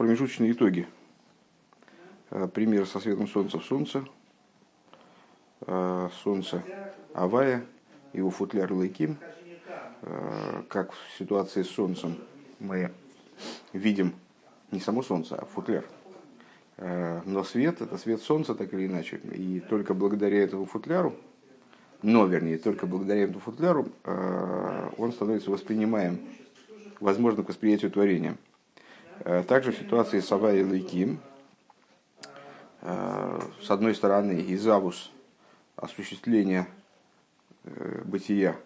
промежуточные 0.00 0.52
итоги. 0.52 0.88
Пример 2.54 2.86
со 2.86 3.00
светом 3.00 3.28
солнца 3.28 3.58
в 3.58 3.64
солнце. 3.66 4.02
Солнце 6.24 6.62
Авая, 7.12 7.66
его 8.14 8.30
футляр 8.30 8.72
Лейким. 8.72 9.18
Как 10.68 10.92
в 10.92 11.18
ситуации 11.18 11.62
с 11.62 11.68
солнцем 11.68 12.16
мы 12.60 12.92
видим 13.74 14.14
не 14.70 14.80
само 14.80 15.02
солнце, 15.02 15.36
а 15.36 15.44
футляр. 15.44 15.84
Но 16.78 17.44
свет– 17.44 17.80
это 17.82 17.98
свет 17.98 18.22
солнца, 18.22 18.54
так 18.54 18.72
или 18.72 18.86
иначе. 18.86 19.18
И 19.34 19.60
только 19.60 19.92
благодаря 19.92 20.42
этому 20.42 20.64
футляру, 20.64 21.14
но, 22.00 22.24
вернее, 22.24 22.56
только 22.56 22.86
благодаря 22.86 23.24
этому 23.24 23.40
футляру 23.40 23.90
он 24.96 25.12
становится 25.12 25.50
воспринимаем, 25.50 26.20
возможно, 27.00 27.42
к 27.42 27.50
восприятию 27.50 27.90
творения– 27.90 28.38
Э, 28.49 28.49
также 29.46 29.72
в 29.72 29.78
ситуации 29.78 30.20
с 30.20 30.32
Авай 30.32 30.62
Лейким, 30.62 31.20
э, 32.82 33.40
с 33.62 33.70
одной 33.70 33.94
стороны, 33.94 34.44
изавус, 34.48 35.10
осуществление 35.76 36.66
э, 37.64 38.02
бытия, 38.04 38.56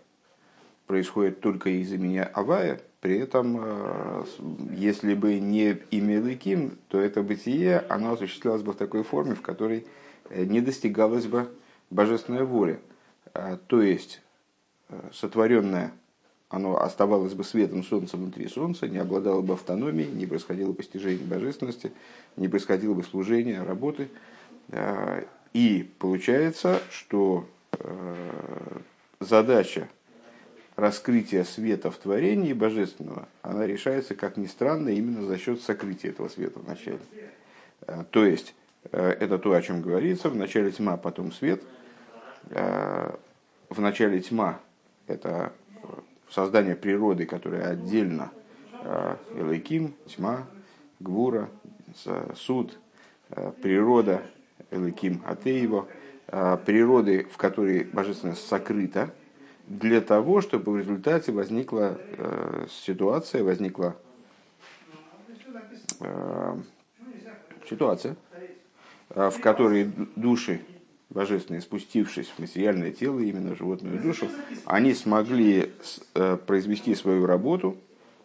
происходит 0.87 1.41
только 1.41 1.70
из 1.70 1.92
имени 1.92 2.19
Авая, 2.19 2.80
при 3.01 3.19
этом, 3.19 4.27
если 4.70 5.14
бы 5.14 5.38
не 5.38 5.73
имя 5.91 6.23
Лейким, 6.23 6.78
то 6.89 7.00
это 7.00 7.23
бытие, 7.23 7.80
оно 7.89 8.12
осуществлялось 8.12 8.62
бы 8.62 8.73
в 8.73 8.77
такой 8.77 9.02
форме, 9.02 9.34
в 9.34 9.42
которой 9.42 9.86
не 10.30 10.62
достигалась 10.62 11.27
бы 11.27 11.50
божественная 11.91 12.45
воля. 12.45 12.78
То 13.66 13.83
есть, 13.83 14.23
сотворенное 15.12 15.92
оно 16.54 16.80
оставалось 16.80 17.34
бы 17.34 17.42
светом 17.42 17.82
Солнца 17.82 18.16
внутри 18.16 18.46
Солнца, 18.48 18.86
не 18.86 18.98
обладало 18.98 19.40
бы 19.40 19.54
автономией, 19.54 20.10
не 20.10 20.24
происходило 20.24 20.72
постижение 20.72 21.27
божественности, 21.27 21.90
не 22.36 22.46
происходило 22.48 22.94
бы 22.94 23.02
служение, 23.02 23.62
работы. 23.62 24.08
А, 24.70 25.24
и 25.52 25.91
получается, 25.98 26.80
что 26.91 27.44
э, 27.72 28.14
задача 29.19 29.88
раскрытия 30.77 31.42
света 31.42 31.91
в 31.91 31.96
творении 31.96 32.52
божественного, 32.52 33.28
она 33.42 33.66
решается, 33.66 34.14
как 34.14 34.36
ни 34.36 34.46
странно, 34.46 34.91
именно 34.91 35.27
за 35.27 35.39
счет 35.39 35.61
сокрытия 35.61 36.11
этого 36.11 36.28
света 36.28 36.61
вначале. 36.61 37.00
А, 37.86 38.05
то 38.05 38.24
есть, 38.24 38.55
э, 38.92 39.11
это 39.11 39.39
то, 39.39 39.52
о 39.52 39.62
чем 39.62 39.83
говорится, 39.83 40.28
в 40.28 40.36
начале 40.36 40.70
тьма, 40.70 40.96
потом 40.98 41.33
свет. 41.33 41.64
А, 42.52 43.18
в 43.70 43.80
начале 43.80 44.20
тьма– 44.20 44.61
это 45.08 45.52
создание 46.34 46.74
природы, 46.74 47.27
которая 47.27 47.70
отдельно 47.70 48.32
э, 48.82 49.16
Элайким, 49.36 49.94
тьма, 50.06 50.46
Гвура, 50.98 51.48
суд, 52.34 52.77
э, 53.30 53.52
природа, 53.62 54.22
Элайким 54.72 55.22
Атеево, 55.24 55.86
э, 56.27 56.58
природы, 56.66 57.24
в 57.30 57.36
которой 57.36 57.84
божественность 57.84 58.46
сокрыта, 58.48 59.14
для 59.68 60.00
того, 60.00 60.40
чтобы 60.40 60.72
в 60.72 60.78
результате 60.78 61.32
возникла 61.32 61.98
ситуация, 62.68 63.42
возникла 63.42 63.96
ситуация, 67.66 68.14
в 69.08 69.40
которой 69.40 69.90
души 70.16 70.60
божественные, 71.15 71.62
спустившись 71.62 72.27
в 72.29 72.41
материальное 72.41 72.91
тело, 72.91 73.20
именно 73.20 73.55
животную 73.55 74.01
душу, 74.03 74.29
они 74.67 74.93
смогли 74.93 75.70
э, 76.15 76.37
произвести 76.45 76.95
свою 76.95 77.25
работу, 77.25 77.77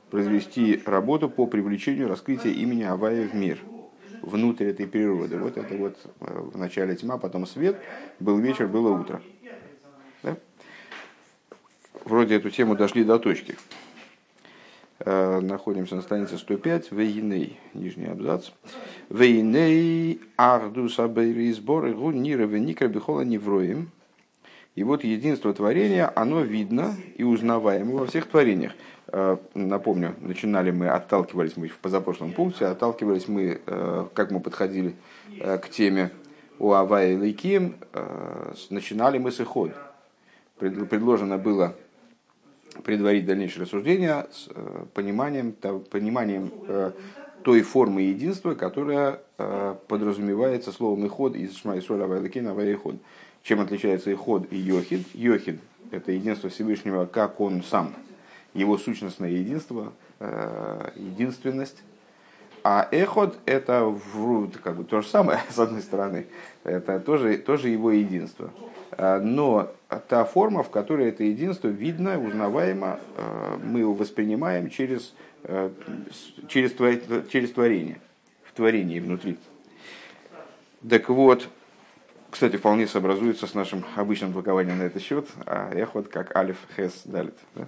произвести 0.09 0.82
работу 0.86 1.30
по 1.30 1.45
привлечению 1.45 2.10
раскрытия 2.10 2.52
имени 2.52 2.84
Авая 2.84 3.28
в 3.28 3.36
мир, 3.36 3.60
внутрь 4.23 4.66
этой 4.66 4.88
природы. 4.88 5.38
Вот 5.38 5.58
это 5.58 5.76
вот 5.76 5.98
э, 6.20 6.40
в 6.54 6.58
начале 6.58 6.95
тьма, 6.95 7.17
потом 7.17 7.45
свет, 7.45 7.80
был 8.20 8.40
вечер, 8.40 8.67
было 8.67 8.90
утро. 8.90 9.22
Да? 10.23 10.36
Вроде 12.05 12.36
эту 12.36 12.49
тему 12.49 12.76
дошли 12.76 13.04
до 13.04 13.20
точки. 13.20 13.55
Э, 15.02 15.39
находимся 15.39 15.95
на 15.95 16.02
странице 16.02 16.37
105, 16.37 16.92
Вейней, 16.92 17.58
нижний 17.73 18.08
абзац. 18.08 18.49
Вейней 19.10 20.20
Ахдус 20.36 20.99
Абейри 20.99 21.54
сборы 21.54 21.93
гу 21.93 22.11
нира 22.11 22.43
веникра 22.43 22.89
бихола 22.89 23.21
невроем. 23.21 23.92
И 24.76 24.83
вот 24.83 25.05
единство 25.05 25.54
творения, 25.54 26.11
оно 26.15 26.42
видно 26.42 26.95
и 27.15 27.23
узнаваемо 27.23 27.99
во 27.99 28.08
всех 28.08 28.27
творениях. 28.27 28.73
Э, 29.08 29.37
напомню, 29.54 30.15
начинали 30.20 30.71
мы, 30.71 30.89
отталкивались 30.89 31.55
мы 31.55 31.70
в 31.70 31.77
позапрошлом 31.77 32.33
пункте, 32.33 32.66
отталкивались 32.66 33.30
мы, 33.30 33.61
э, 33.66 34.05
как 34.14 34.31
мы 34.31 34.42
подходили 34.42 34.95
к 35.39 35.70
теме 35.70 36.11
у 36.58 36.73
Авая 36.73 37.14
и 37.14 37.16
Лейким, 37.16 37.76
начинали 38.70 39.17
мы 39.17 39.31
с 39.31 39.39
Иход. 39.39 39.71
Предложено 40.58 41.37
было 41.37 41.76
предварить 42.84 43.26
дальнейшее 43.26 43.64
рассуждение 43.64 44.28
с 44.32 44.48
э, 44.50 44.86
пониманием, 44.94 45.52
пониманием 45.52 46.52
э, 46.67 46.92
той 47.44 47.62
формы 47.62 48.02
единства, 48.04 48.56
которая 48.56 49.22
э, 49.38 49.76
подразумевается 49.88 50.72
словом 50.72 51.06
«иход» 51.06 51.36
из 51.36 51.56
Шмайсоля 51.58 52.06
Вайлакина 52.06 52.54
Вайход. 52.54 52.95
Чем 53.44 53.62
отличается 53.62 54.12
«иход» 54.12 54.52
и 54.52 54.58
«йохид»? 54.58 55.08
«Йохид»– 55.14 55.60
это 55.92 56.12
единство 56.12 56.50
Всевышнего, 56.50 57.06
как 57.06 57.40
он 57.40 57.64
сам, 57.64 57.94
его 58.54 58.78
сущностное 58.78 59.30
единство, 59.30 59.94
единственность. 60.96 61.78
А 62.64 62.88
эход– 62.92 63.38
это 63.46 63.96
как 64.61 64.76
бы 64.76 64.84
то 64.84 65.02
же 65.02 65.08
самое, 65.08 65.40
с 65.50 65.58
одной 65.58 65.82
стороны, 65.82 66.28
это 66.64 67.00
тоже, 67.00 67.38
тоже 67.38 67.70
его 67.70 67.92
единство. 67.92 68.52
Но 68.99 69.71
та 70.10 70.26
форма, 70.26 70.61
в 70.61 70.70
которой 70.70 71.08
это 71.08 71.23
единство 71.23 71.70
видно, 71.70 72.20
узнаваемо, 72.20 72.99
э, 73.15 73.58
мы 73.64 73.80
его 73.80 73.93
воспринимаем 73.93 74.70
через, 74.70 75.14
э, 75.43 75.70
через, 76.49 76.73
через 77.30 77.52
творение, 77.52 78.02
в 78.43 78.52
творении 78.54 78.99
внутри. 78.99 79.37
Так 80.87 81.08
вот, 81.08 81.48
кстати, 82.30 82.58
вполне 82.58 82.87
сообразуется 82.87 83.48
с 83.48 83.54
нашим 83.54 83.86
обычным 83.95 84.33
толкованием 84.33 84.77
на 84.77 84.83
этот 84.83 85.02
счет, 85.02 85.27
а 85.45 85.71
эхот 85.73 86.10
как 86.10 86.36
алиф, 86.36 86.58
хес, 86.76 87.04
далит. 87.05 87.36
Да? 87.55 87.67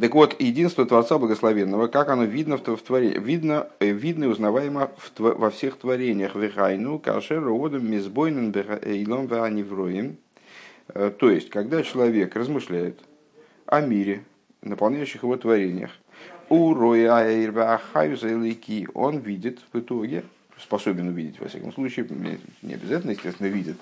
Так 0.00 0.14
вот, 0.14 0.40
единство 0.40 0.86
Творца 0.86 1.18
Благословенного, 1.18 1.88
как 1.88 2.08
оно 2.08 2.24
видно 2.24 2.56
в, 2.56 2.62
творении, 2.62 3.18
видно, 3.18 3.68
э, 3.80 3.90
видно 3.90 4.24
и 4.24 4.28
узнаваемо 4.28 4.90
в, 4.96 5.20
во 5.20 5.50
всех 5.50 5.76
творениях. 5.76 6.34
Вехайну, 6.34 6.98
кашер, 6.98 7.42
родом, 7.42 7.90
мизбойнен, 7.90 8.50
илом, 8.50 9.26
веаневроем. 9.26 10.16
Э, 10.88 11.10
то 11.10 11.30
есть, 11.30 11.50
когда 11.50 11.82
человек 11.82 12.34
размышляет 12.34 12.98
о 13.66 13.82
мире, 13.82 14.22
наполняющих 14.62 15.22
его 15.22 15.36
творениях, 15.36 15.90
у 16.48 16.72
роя 16.72 17.78
он 18.94 19.18
видит 19.18 19.58
в 19.70 19.78
итоге, 19.78 20.24
способен 20.58 21.08
увидеть, 21.08 21.38
во 21.40 21.48
всяком 21.48 21.74
случае, 21.74 22.06
не 22.62 22.72
обязательно, 22.72 23.10
естественно, 23.10 23.48
видит, 23.48 23.76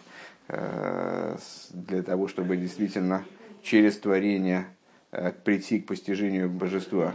э, 0.49 1.37
для 1.73 2.03
того, 2.03 2.27
чтобы 2.27 2.57
действительно 2.57 3.25
через 3.63 3.99
творение 3.99 4.67
Э, 4.67 4.78
прийти 5.45 5.81
к 5.81 5.87
постижению 5.87 6.51
божества, 6.51 7.15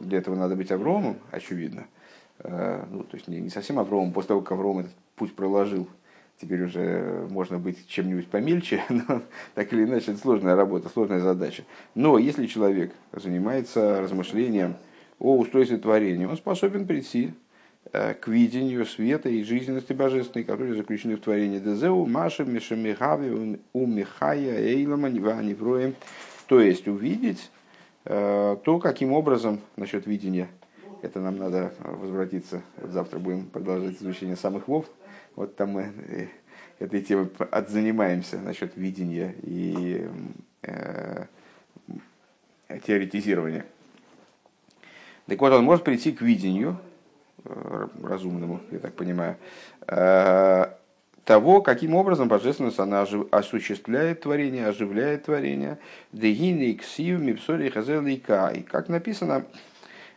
для 0.00 0.18
этого 0.18 0.34
надо 0.34 0.56
быть 0.56 0.70
Авромом, 0.70 1.18
очевидно. 1.30 1.86
Э, 2.40 2.84
ну, 2.90 3.04
то 3.04 3.16
есть 3.16 3.28
не, 3.28 3.48
совсем 3.50 3.78
Авромом, 3.78 4.12
после 4.12 4.28
того, 4.28 4.40
как 4.40 4.52
Авром 4.52 4.80
этот 4.80 4.92
путь 5.16 5.34
проложил, 5.34 5.88
теперь 6.40 6.62
уже 6.62 7.26
можно 7.30 7.58
быть 7.58 7.86
чем-нибудь 7.88 8.28
помельче, 8.28 8.82
но 8.88 9.22
так 9.54 9.72
или 9.72 9.84
иначе 9.84 10.12
это 10.12 10.20
сложная 10.20 10.56
работа, 10.56 10.88
сложная 10.88 11.20
задача. 11.20 11.64
Но 11.94 12.18
если 12.18 12.46
человек 12.46 12.92
занимается 13.12 14.00
размышлением 14.00 14.76
о 15.18 15.36
устройстве 15.38 15.78
творения, 15.78 16.28
он 16.28 16.36
способен 16.36 16.86
прийти 16.86 17.32
э, 17.92 18.14
к 18.14 18.26
видению 18.26 18.86
света 18.86 19.28
и 19.28 19.44
жизненности 19.44 19.92
божественной, 19.92 20.44
которые 20.44 20.74
заключены 20.74 21.16
в 21.16 21.20
творении 21.20 21.60
Дезеу, 21.60 22.06
Маша, 22.06 22.44
Мишамихави, 22.44 23.60
Умихая, 23.72 24.58
Эйлама, 24.58 25.10
Нивроем, 25.10 25.94
то 26.46 26.60
есть 26.60 26.88
увидеть 26.88 27.50
э, 28.04 28.56
то, 28.64 28.78
каким 28.78 29.12
образом, 29.12 29.60
насчет 29.76 30.06
видения, 30.06 30.48
это 31.02 31.20
нам 31.20 31.36
надо 31.36 31.72
возвратиться, 31.80 32.62
вот 32.76 32.90
завтра 32.90 33.18
будем 33.18 33.46
продолжать 33.46 33.96
изучение 33.96 34.36
самых 34.36 34.68
вов, 34.68 34.86
вот 35.34 35.56
там 35.56 35.70
мы 35.70 35.92
э, 36.08 36.26
этой 36.78 37.02
темой 37.02 37.28
отзанимаемся 37.50 38.38
насчет 38.38 38.76
видения 38.76 39.34
и 39.42 40.08
э, 40.62 41.26
теоретизирования. 42.86 43.64
Так 45.26 45.40
вот, 45.40 45.52
он 45.52 45.64
может 45.64 45.84
прийти 45.84 46.12
к 46.12 46.20
видению, 46.22 46.78
э, 47.44 47.88
разумному, 48.02 48.60
я 48.70 48.78
так 48.78 48.94
понимаю, 48.94 49.36
того, 51.24 51.62
каким 51.62 51.94
образом 51.94 52.28
божественность 52.28 52.78
она 52.78 53.06
осуществляет 53.30 54.22
творение, 54.22 54.66
оживляет 54.66 55.24
творение. 55.24 55.78
Как 58.68 58.88
написано, 58.88 59.44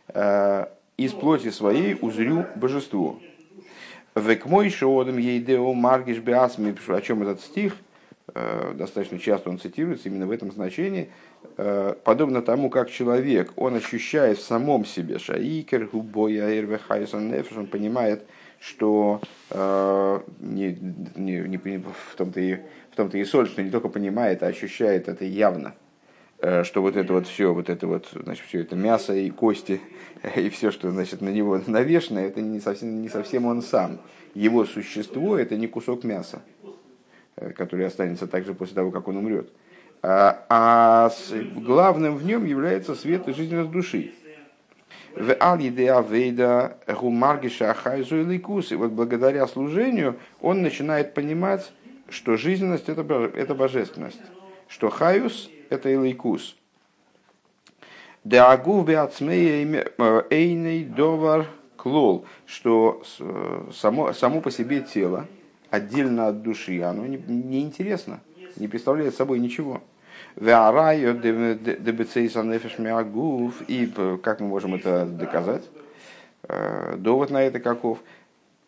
э, 0.08 0.66
из 0.96 1.12
плоти 1.12 1.50
своей 1.50 1.96
узрю 2.00 2.46
божество. 2.56 3.20
Век 4.14 4.46
мой 4.46 4.70
шоодом 4.70 5.18
ейдео 5.18 5.74
маргиш 5.74 6.18
биасми, 6.18 6.74
о 6.88 7.00
чем 7.02 7.22
этот 7.22 7.40
стих, 7.42 7.76
э, 8.34 8.72
достаточно 8.74 9.18
часто 9.18 9.50
он 9.50 9.58
цитируется 9.58 10.08
именно 10.08 10.26
в 10.26 10.30
этом 10.30 10.50
значении, 10.50 11.10
э, 11.58 11.94
подобно 12.02 12.40
тому, 12.40 12.70
как 12.70 12.90
человек, 12.90 13.52
он 13.56 13.74
ощущает 13.74 14.38
в 14.38 14.42
самом 14.42 14.86
себе 14.86 15.18
шаикер, 15.18 15.86
губоя, 15.86 16.48
эрвехайсон 16.58 17.28
нефеш, 17.28 17.58
он 17.58 17.66
понимает, 17.66 18.26
что 18.60 19.20
э, 19.50 20.20
не, 20.40 20.78
не, 21.14 21.38
не, 21.40 21.78
в 21.78 22.16
том-то 22.16 22.40
и, 22.40 22.56
в 22.90 22.96
том-то 22.96 23.18
и 23.18 23.24
соль, 23.24 23.48
что 23.48 23.62
не 23.62 23.70
только 23.70 23.88
понимает, 23.88 24.42
а 24.42 24.46
ощущает 24.46 25.08
это 25.08 25.24
явно– 25.24 25.74
Э, 26.38 26.64
что 26.64 26.82
вот 26.82 26.96
это 26.96 27.12
вот 27.14 27.26
все, 27.26 27.54
вот 27.54 27.70
это 27.70 27.86
вот, 27.86 28.08
значит, 28.12 28.44
все 28.46 28.60
это 28.60 28.76
мясо 28.76 29.14
и 29.14 29.30
кости 29.30 29.80
и 30.36 30.50
все, 30.50 30.70
что 30.70 30.90
значит, 30.90 31.22
на 31.22 31.30
него 31.30 31.60
навешено, 31.66 32.18
это 32.18 32.40
не 32.42 32.60
совсем, 32.60 33.00
не 33.00 33.08
совсем 33.08 33.46
он 33.46 33.62
сам. 33.62 34.00
Его 34.34 34.66
существо– 34.66 35.38
это 35.38 35.56
не 35.56 35.66
кусок 35.66 36.04
мяса, 36.04 36.42
э, 37.36 37.52
который 37.52 37.86
останется 37.86 38.26
также 38.26 38.52
после 38.52 38.74
того, 38.74 38.90
как 38.90 39.08
он 39.08 39.16
умрет. 39.16 39.50
А, 40.02 40.44
а 40.50 41.10
главным 41.56 42.16
в 42.16 42.24
нем 42.24 42.44
является 42.44 42.94
свет 42.94 43.26
и 43.28 43.32
жизненность 43.32 43.70
души. 43.70 44.12
В 45.14 45.34
вейда 46.02 46.78
гумаргиша 46.86 47.72
хайзу 47.74 48.20
и 48.20 48.24
Вот 48.76 48.92
благодаря 48.92 49.46
служению 49.46 50.16
он 50.40 50.62
начинает 50.62 51.14
понимать, 51.14 51.72
что 52.08 52.36
жизненность 52.36 52.88
это, 52.88 53.02
это 53.34 53.54
божественность, 53.54 54.20
что 54.68 54.90
хаюс 54.90 55.50
это 55.70 55.90
илайкус. 55.90 56.56
Деагув 58.24 58.84
эйней 60.30 60.84
довар 60.84 61.46
клол, 61.76 62.26
что 62.44 63.02
само, 63.72 64.12
само 64.12 64.40
по 64.40 64.50
себе 64.50 64.80
тело, 64.80 65.26
отдельно 65.70 66.28
от 66.28 66.42
души, 66.42 66.82
оно 66.82 67.06
не, 67.06 67.16
не 67.16 67.62
не 68.56 68.68
представляет 68.68 69.14
собой 69.14 69.38
ничего. 69.38 69.80
И 73.68 73.92
как 74.22 74.40
мы 74.40 74.46
можем 74.46 74.74
это 74.74 75.06
доказать? 75.06 75.62
Довод 76.98 77.30
на 77.30 77.42
это 77.42 77.58
каков? 77.58 77.98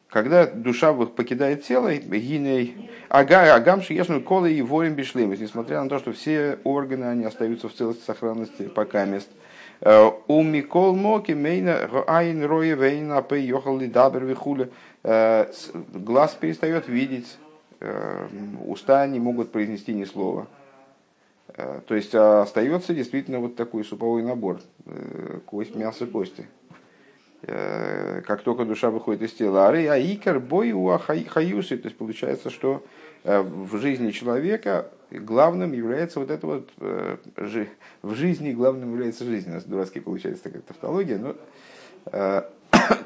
когда 0.09 0.47
душа 0.47 0.93
покидает 0.93 1.65
тело, 1.65 1.95
гиней, 1.95 2.91
агам 3.09 3.83
шиешну 3.83 4.23
колы 4.23 4.53
и 4.53 4.63
ворим 4.63 4.95
бишлимус, 4.95 5.39
несмотря 5.39 5.83
на 5.83 5.89
то, 5.89 5.99
что 5.99 6.13
все 6.13 6.59
органы 6.65 7.05
они 7.05 7.25
остаются 7.25 7.69
в 7.69 7.75
целости 7.75 8.05
сохранности 8.05 8.69
пока 8.69 9.05
мест. 9.05 9.29
У 10.27 10.43
Микол 10.43 10.97
Моки 10.97 11.33
Мейна 11.33 11.89
Айн 12.07 12.45
Роя 12.45 12.75
Вейна 12.75 13.23
Пей 13.23 13.45
Йохал 13.45 13.79
Дабер 13.79 14.25
Вихуля 14.25 14.69
глаз 15.05 16.37
перестает 16.41 16.89
видеть, 16.89 17.39
уста 18.67 19.07
не 19.07 19.21
могут 19.21 19.53
произнести 19.53 19.93
ни 19.93 20.05
слова. 20.05 20.49
То 21.87 21.95
есть 21.95 22.15
остается 22.15 22.95
действительно 22.95 23.41
вот 23.41 23.57
такой 23.57 23.85
суповой 23.85 24.23
набор, 24.23 24.61
кость, 25.47 25.75
мясо, 25.75 26.07
кости. 26.07 26.47
Э, 27.43 28.21
как 28.27 28.43
только 28.43 28.65
душа 28.65 28.91
выходит 28.91 29.23
из 29.23 29.33
тела. 29.33 29.69
Ары 29.69 29.87
аикар 29.87 30.41
бой 30.41 30.73
у 30.73 30.89
хаюсы. 30.99 31.77
То 31.77 31.87
есть 31.87 31.97
получается, 31.97 32.51
что 32.51 32.85
э, 33.25 33.41
в 33.41 33.77
жизни 33.79 34.11
человека 34.11 34.91
главным 35.11 35.73
является 35.73 36.19
вот 36.19 36.31
это 36.31 36.47
вот, 36.47 36.71
э, 36.79 37.17
в 38.03 38.15
жизни 38.15 38.53
главным 38.53 38.93
является 38.93 39.25
жизнь. 39.25 39.51
У 39.51 39.55
нас 39.55 39.65
дурацкий 39.65 40.01
получается 40.01 40.43
такая 40.45 40.63
тавтология, 40.63 41.19
но 41.19 41.37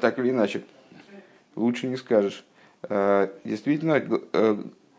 так 0.01 0.19
или 0.19 0.31
иначе, 0.31 0.63
лучше 1.55 1.87
не 1.87 1.97
скажешь. 1.97 2.45
Действительно, 3.43 4.01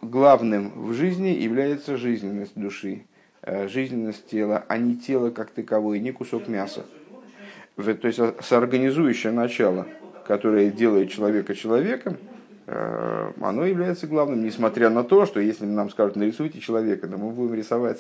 главным 0.01 0.87
в 0.87 0.93
жизни 0.95 1.29
является 1.29 1.97
жизненность 1.97 2.53
души, 2.55 3.05
жизненность 3.47 4.27
тела, 4.29 4.65
а 4.69 4.79
не 4.79 4.97
тело 4.97 5.31
как 5.31 5.51
таковое, 5.51 5.99
не 5.99 6.13
кусок 6.13 6.49
мяса 6.49 6.85
то 7.77 8.07
есть 8.07 8.21
соорганизующее 8.45 9.33
начало, 9.33 9.87
которое 10.27 10.71
делает 10.71 11.11
человека 11.11 11.55
человеком, 11.55 12.17
э, 12.67 13.33
оно 13.41 13.65
является 13.65 14.07
главным, 14.07 14.45
несмотря 14.45 14.91
на 14.91 15.03
то, 15.03 15.27
что 15.27 15.41
если 15.41 15.65
нам 15.65 15.91
скажут 15.91 16.17
нарисуйте 16.17 16.61
человека, 16.61 17.09
то 17.09 17.17
мы 17.17 17.31
будем 17.31 17.55
рисовать 17.55 17.99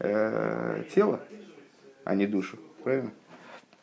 э, 0.00 0.82
тело, 0.94 1.20
а 2.04 2.14
не 2.14 2.26
душу. 2.26 2.58
Правильно? 2.84 3.10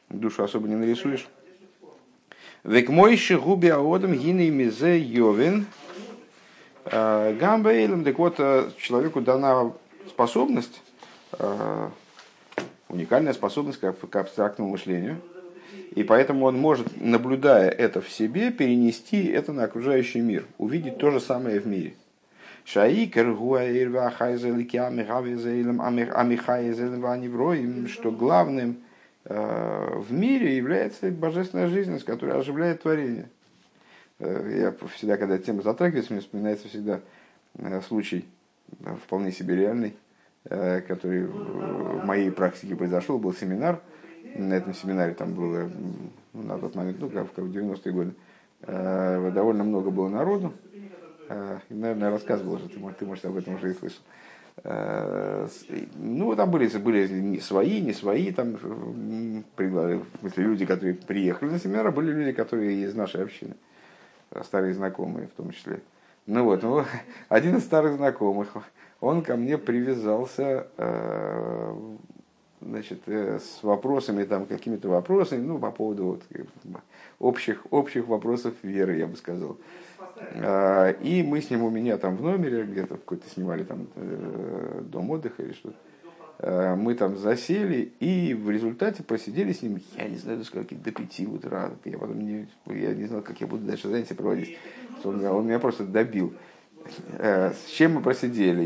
Душу 0.10 0.44
особо 0.44 0.68
не 0.68 0.76
нарисуешь. 0.76 1.28
Век 2.64 2.90
мойши 2.90 3.38
губи 3.38 3.68
аодам 3.68 4.14
гины 4.14 4.50
мизе 4.50 5.00
йовин 5.00 5.66
э, 6.86 7.36
гамбейлем. 7.40 8.04
Так 8.04 8.20
вот, 8.20 8.38
человеку 8.78 9.20
дана 9.20 9.74
способность 10.08 10.82
уникальная 12.94 13.34
способность 13.34 13.80
к, 13.80 14.16
абстрактному 14.16 14.72
мышлению. 14.72 15.20
И 15.96 16.04
поэтому 16.04 16.46
он 16.46 16.58
может, 16.58 17.02
наблюдая 17.02 17.70
это 17.70 18.02
в 18.02 18.10
себе, 18.10 18.52
перенести 18.52 19.26
это 19.26 19.54
на 19.54 19.64
окружающий 19.64 20.22
мир, 20.22 20.46
увидеть 20.58 20.98
то 20.98 21.12
же 21.12 21.20
самое 21.20 21.60
в 21.60 21.68
мире. 21.68 21.94
Что 27.88 28.12
главным 28.12 28.78
э, 29.26 30.00
в 30.00 30.12
мире 30.14 30.56
является 30.56 31.12
божественная 31.12 31.68
жизненность, 31.68 32.06
которая 32.06 32.40
оживляет 32.40 32.84
творение. 32.84 33.30
Э, 34.20 34.74
я 34.80 34.88
всегда, 34.96 35.18
когда 35.18 35.38
тема 35.38 35.62
затрагивается, 35.62 36.14
мне 36.14 36.22
вспоминается 36.22 36.70
всегда 36.70 37.02
э, 37.58 37.82
случай 37.82 38.26
вполне 39.04 39.32
себе 39.32 39.56
реальный 39.56 39.94
Э, 39.94 40.03
который 40.48 41.26
в 41.26 42.06
моей 42.06 42.32
практике 42.32 42.76
произошел, 42.76 43.18
был 43.18 43.34
семинар. 43.34 43.82
На 44.36 44.54
этом 44.54 44.74
семинаре 44.74 45.14
там 45.14 45.34
было 45.34 45.70
на 46.34 46.58
тот 46.58 46.76
момент, 46.76 46.98
ну, 47.00 47.10
как 47.10 47.28
в 47.38 47.52
90-е 47.52 47.92
годы, 47.92 48.14
э, 48.62 49.32
довольно 49.32 49.64
много 49.64 49.92
было 49.92 50.10
народу. 50.10 50.54
Э, 51.30 51.60
и, 51.70 51.74
наверное, 51.74 52.10
рассказывал 52.10 52.56
уже, 52.56 52.68
ты, 52.68 52.80
ты, 53.00 53.06
может, 53.06 53.26
об 53.26 53.38
этом 53.38 53.56
уже 53.56 53.72
и 53.72 53.74
слышал. 53.74 54.02
Ну, 55.96 56.36
там 56.36 56.52
были, 56.52 56.68
были 56.78 57.40
свои, 57.40 57.82
не 57.82 57.92
свои, 57.92 58.32
там, 58.32 58.54
в 58.54 59.44
смысле, 60.20 60.44
люди, 60.44 60.66
которые 60.68 60.94
приехали 60.94 61.50
на 61.50 61.60
семинар, 61.60 61.88
а 61.88 61.92
были 61.92 62.12
люди, 62.12 62.34
которые 62.34 62.84
из 62.84 62.94
нашей 62.94 63.24
общины, 63.24 63.56
старые 64.44 64.76
знакомые 64.76 65.28
в 65.28 65.32
том 65.32 65.52
числе. 65.52 65.82
Ну 66.28 66.44
вот, 66.44 66.62
ну, 66.62 66.86
один 67.30 67.58
из 67.58 67.64
старых 67.64 67.96
знакомых, 67.96 68.56
он 69.04 69.22
ко 69.22 69.36
мне 69.36 69.58
привязался 69.58 70.68
э, 70.78 71.76
значит, 72.62 73.02
э, 73.08 73.38
с 73.38 73.62
вопросами, 73.62 74.24
там, 74.24 74.46
какими-то 74.46 74.88
вопросами, 74.88 75.46
ну, 75.46 75.60
по 75.60 75.72
поводу 75.72 76.06
вот, 76.06 76.24
общих, 77.20 77.66
общих 77.70 78.08
вопросов 78.08 78.54
веры, 78.64 78.96
я 78.96 79.08
бы 79.08 79.18
сказал. 79.18 79.58
Э, 80.16 80.94
и 81.02 81.22
мы 81.22 81.42
с 81.42 81.50
ним 81.50 81.64
у 81.64 81.70
меня 81.70 81.98
там 81.98 82.16
в 82.16 82.24
номере, 82.24 82.64
где-то 82.64 82.96
какой-то 82.96 83.30
снимали 83.30 83.66
там 83.66 83.88
дом 84.90 85.10
отдыха 85.10 85.44
или 85.44 85.52
что-то. 85.52 85.76
Мы 86.76 86.96
там 86.96 87.18
засели 87.18 87.94
и 88.00 88.34
в 88.34 88.50
результате 88.50 89.04
посидели 89.04 89.52
с 89.54 89.62
ним, 89.62 89.82
я 89.98 90.08
не 90.08 90.18
знаю, 90.18 90.40
до 90.40 90.46
скольки, 90.46 90.74
до 90.74 90.92
пяти 90.92 91.28
утра. 91.28 91.72
Я 91.86 91.98
потом 91.98 92.20
не, 92.20 92.48
я 92.68 92.94
не 92.94 93.06
знал, 93.06 93.22
как 93.22 93.40
я 93.40 93.48
буду 93.48 93.66
дальше 93.66 93.88
занятия 93.88 94.16
проводить. 94.16 94.58
Он, 95.04 95.24
он 95.26 95.46
меня 95.46 95.60
просто 95.60 95.86
добил. 95.86 96.34
Э, 97.18 97.52
с 97.52 97.72
чем 97.72 97.96
мы 97.96 98.02
просидели? 98.02 98.64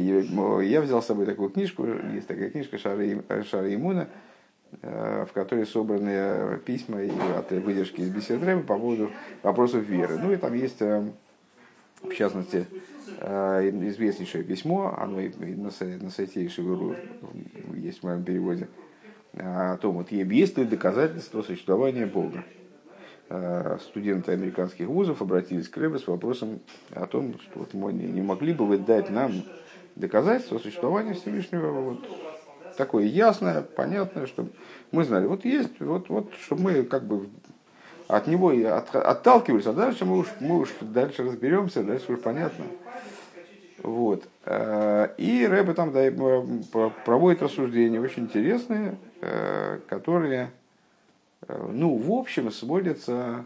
Я 0.64 0.82
взял 0.82 1.02
с 1.02 1.06
собой 1.06 1.26
такую 1.26 1.50
книжку, 1.50 1.86
есть 2.14 2.28
такая 2.28 2.50
книжка 2.50 2.78
Шары 2.78 3.76
Имуна, 3.76 4.08
э, 4.82 5.26
в 5.30 5.34
которой 5.34 5.66
собраны 5.66 6.58
письма 6.60 7.02
и 7.04 7.12
от 7.36 7.52
выдержки 7.52 8.02
из 8.02 8.10
бесед 8.10 8.42
по 8.66 8.78
поводу 8.78 9.12
вопросов 9.44 9.84
веры. 9.84 10.18
Ну 10.18 10.32
и 10.32 10.38
там 10.38 10.54
есть, 10.54 10.82
э, 10.82 11.08
в 12.02 12.14
частности, 12.14 12.66
известнейшее 13.20 14.44
письмо, 14.44 14.96
оно 14.96 15.20
на 15.20 15.72
сайте 16.12 16.46
Ишигуру 16.46 16.96
есть 17.74 18.02
в 18.02 18.04
моем 18.04 18.24
переводе, 18.24 18.68
о 19.34 19.78
том, 19.78 19.96
вот 19.96 20.12
есть 20.12 20.58
ли 20.58 20.66
доказательства 20.66 21.42
существования 21.42 22.06
Бога. 22.06 22.44
Э, 23.30 23.78
студенты 23.82 24.32
американских 24.32 24.88
вузов 24.88 25.22
обратились 25.22 25.68
к 25.68 25.76
Рэбе 25.76 26.00
с 26.00 26.08
вопросом 26.08 26.62
о 26.92 27.08
том, 27.08 27.38
что 27.42 27.60
вот, 27.60 27.74
мы 27.74 27.92
не 27.92 28.22
могли 28.22 28.54
бы 28.54 28.66
вы 28.66 28.78
дать 28.78 29.10
нам 29.10 29.44
доказательства 29.98 30.60
существования 30.60 31.14
Всевышнего 31.14 31.72
вот 31.72 32.08
такое 32.78 33.04
ясное, 33.04 33.64
понятное, 33.64 34.28
чтобы 34.28 34.52
мы 34.94 35.04
знали, 35.04 35.26
вот 35.26 35.44
есть, 35.44 35.78
вот, 35.82 36.08
вот, 36.08 36.32
чтобы 36.42 36.62
мы 36.62 36.84
как 36.84 37.04
бы 37.04 37.28
от 38.08 38.28
него 38.28 38.54
и 38.54 38.64
от, 38.64 38.96
отталкивались, 38.96 39.66
а 39.66 39.74
дальше 39.74 40.06
мы 40.06 40.20
уж, 40.20 40.28
мы 40.40 40.60
уж 40.60 40.70
дальше 40.80 41.24
разберемся, 41.24 41.84
дальше 41.84 42.14
уж 42.14 42.22
понятно. 42.22 42.64
Вот. 43.84 44.24
Э, 44.46 45.10
и 45.18 45.46
Рэбе 45.46 45.74
там 45.74 45.92
да, 45.92 46.10
проводит 47.04 47.42
рассуждения 47.42 48.00
очень 48.00 48.24
интересные, 48.24 48.98
э, 49.20 49.80
которые 49.90 50.52
ну, 51.48 51.96
в 51.96 52.12
общем, 52.12 52.52
сводится 52.52 53.46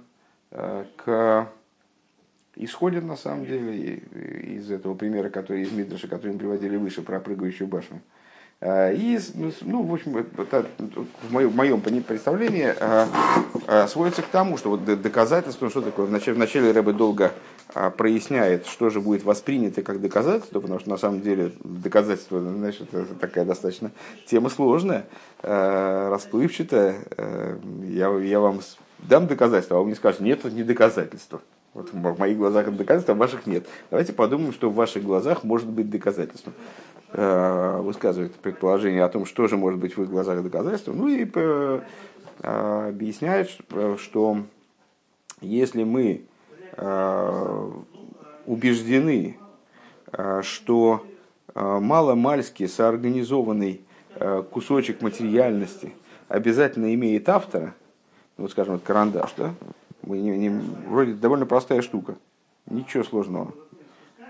к 0.52 1.50
исходит 2.56 3.04
на 3.04 3.16
самом 3.16 3.46
деле 3.46 4.04
из 4.56 4.70
этого 4.72 4.94
примера, 4.94 5.30
который 5.30 5.64
из 5.64 5.72
Мидраша, 5.72 6.08
который 6.08 6.34
мы 6.34 6.40
приводили 6.40 6.76
выше 6.78 7.02
про 7.02 7.20
прыгающую 7.20 7.68
башню. 7.68 8.02
Э, 8.60 8.94
и, 8.94 9.20
ну, 9.34 9.52
ну, 9.62 9.84
в 9.84 9.94
общем, 9.94 10.18
это, 10.18 10.68
в 11.24 11.32
моем, 11.32 11.50
в 11.50 11.56
моем 11.56 11.82
представлении 11.82 12.74
э, 12.78 13.08
э, 13.68 13.88
сводится 13.88 14.22
к 14.22 14.28
тому, 14.28 14.58
что 14.58 14.70
вот 14.70 14.86
доказательство, 14.86 15.70
что 15.70 15.82
такое, 15.82 16.06
вначале, 16.06 16.36
вначале 16.36 16.72
Рэбе 16.72 16.94
долго 16.94 17.32
проясняет, 17.98 18.66
что 18.66 18.90
же 18.90 19.02
будет 19.02 19.24
воспринято 19.24 19.82
как 19.82 20.02
доказательство, 20.02 20.60
потому 20.60 20.80
что 20.80 20.90
на 20.90 20.98
самом 20.98 21.22
деле 21.22 21.52
доказательство, 21.64 22.40
значит, 22.40 22.94
это 22.94 23.16
такая 23.16 23.46
достаточно 23.46 23.92
тема 24.26 24.50
сложная, 24.50 25.06
расплывчатая. 25.42 26.96
Я, 27.84 28.10
я 28.18 28.40
вам 28.40 28.60
дам 29.00 29.28
доказательство, 29.28 29.78
а 29.78 29.80
вы 29.80 29.88
мне 29.88 29.96
скажете, 29.96 30.24
нет, 30.24 30.40
это 30.40 30.54
не 30.54 30.64
доказательство. 30.64 31.42
Вот 31.74 31.94
в 31.94 32.20
моих 32.20 32.38
глазах 32.38 32.68
это 32.68 32.78
доказательство, 32.78 33.14
а 33.14 33.16
в 33.16 33.20
ваших 33.20 33.48
нет. 33.48 33.66
Давайте 33.90 34.12
подумаем, 34.12 34.52
что 34.52 34.70
в 34.70 34.76
ваших 34.76 35.04
глазах 35.04 35.44
может 35.44 35.70
быть 35.70 35.90
доказательством. 35.90 36.54
Э, 37.14 37.80
высказывает 37.82 38.34
предположение 38.36 39.04
о 39.04 39.10
том, 39.10 39.26
что 39.26 39.48
же 39.48 39.58
может 39.58 39.80
быть 39.80 39.98
в 39.98 40.02
их 40.02 40.10
глазах 40.10 40.44
доказательством. 40.44 40.98
Ну 40.98 41.08
и 41.08 41.30
э, 41.34 41.82
объясняет, 42.42 43.50
что 43.98 44.44
если 45.40 45.84
мы 45.84 46.04
э, 46.12 46.20
убеждены, 48.46 49.38
что 50.42 51.06
мало-мальски 51.54 52.68
соорганизованный 52.68 53.82
кусочек 54.52 55.02
материальности 55.02 55.94
обязательно 56.28 56.94
имеет 56.94 57.28
автора, 57.30 57.74
ну, 58.38 58.44
вот 58.44 58.52
скажем, 58.52 58.74
вот 58.74 58.84
карандаш, 58.84 59.34
да, 59.38 59.54
мы 60.04 60.18
не, 60.20 60.38
не, 60.38 60.50
вроде 60.88 61.14
довольно 61.14 61.46
простая 61.46 61.82
штука, 61.82 62.16
ничего 62.68 63.04
сложного. 63.04 63.54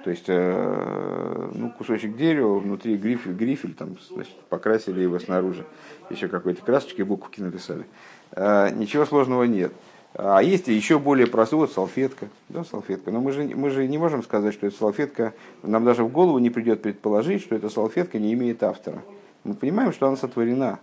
То 0.03 0.10
есть, 0.10 0.25
э, 0.27 1.50
ну, 1.53 1.69
кусочек 1.69 2.17
дерева, 2.17 2.57
внутри 2.60 2.98
грифель, 2.98 3.33
грифель 3.33 3.74
там, 3.75 3.98
значит, 4.10 4.33
покрасили 4.50 5.01
его 5.01 5.19
снаружи, 5.19 5.65
еще 6.10 6.27
какой-то 6.27 6.63
красочкой 6.63 7.05
буковки 7.05 7.39
написали. 7.39 7.86
Э, 8.31 8.71
ничего 8.74 9.05
сложного 9.05 9.43
нет. 9.43 9.71
А 10.13 10.41
есть 10.41 10.68
еще 10.68 11.00
более 11.00 11.27
простой, 11.27 11.60
вот 11.60 11.72
салфетка, 11.72 12.27
да, 12.50 12.63
салфетка. 12.63 13.12
Но 13.12 13.22
мы 13.22 13.32
же, 13.32 13.44
мы 13.56 13.70
же 13.70 13.88
не 13.88 13.98
можем 13.98 14.24
сказать, 14.24 14.53
что 14.53 14.68
эта 14.68 14.77
салфетка, 14.77 15.34
нам 15.63 15.86
даже 15.86 16.03
в 16.03 16.12
голову 16.12 16.38
не 16.39 16.50
придет 16.50 16.82
предположить, 16.82 17.41
что 17.41 17.56
эта 17.56 17.70
салфетка 17.70 18.20
не 18.20 18.34
имеет 18.34 18.62
автора. 18.62 19.01
Мы 19.44 19.53
понимаем, 19.53 19.94
что 19.94 20.08
она 20.08 20.18
сотворена. 20.18 20.80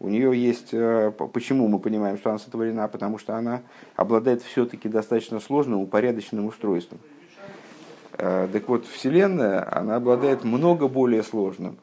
У 0.00 0.08
нее 0.08 0.40
есть, 0.40 0.68
э, 0.72 1.12
почему 1.32 1.68
мы 1.68 1.78
понимаем, 1.78 2.16
что 2.16 2.30
она 2.30 2.38
сотворена? 2.38 2.88
Потому 2.88 3.18
что 3.18 3.36
она 3.36 3.62
обладает 3.96 4.42
все-таки 4.42 4.88
достаточно 4.88 5.40
сложным, 5.40 5.80
упорядоченным 5.80 6.46
устройством. 6.46 7.00
Э, 8.12 8.48
так 8.50 8.68
вот, 8.68 8.86
Вселенная, 8.86 9.68
она 9.76 9.96
обладает 9.96 10.44
много 10.44 10.88
более 10.88 11.22
сложным, 11.22 11.78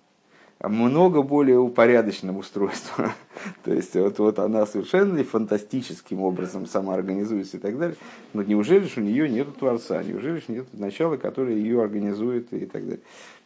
много 0.62 1.22
более 1.22 1.60
упорядоченным 1.60 2.38
устройством. 2.38 3.12
То 3.64 3.74
есть 3.74 3.96
вот, 3.96 4.20
вот 4.20 4.40
она 4.40 4.66
совершенно 4.66 5.24
фантастическим 5.24 6.22
образом 6.22 6.66
самоорганизуется 6.66 7.58
и 7.58 7.60
так 7.60 7.78
далее. 7.78 7.98
Но 8.34 8.42
неужели 8.44 8.86
же 8.86 9.02
у 9.02 9.04
нее 9.04 9.30
нет 9.30 9.56
Творца, 9.58 10.02
неужели 10.04 10.38
же 10.38 10.46
нет 10.48 10.68
начала, 10.74 11.18
которое 11.18 11.56
ее 11.56 11.84
организует 11.84 12.52
и 12.54 12.66
так 12.66 12.84
далее. 12.84 13.02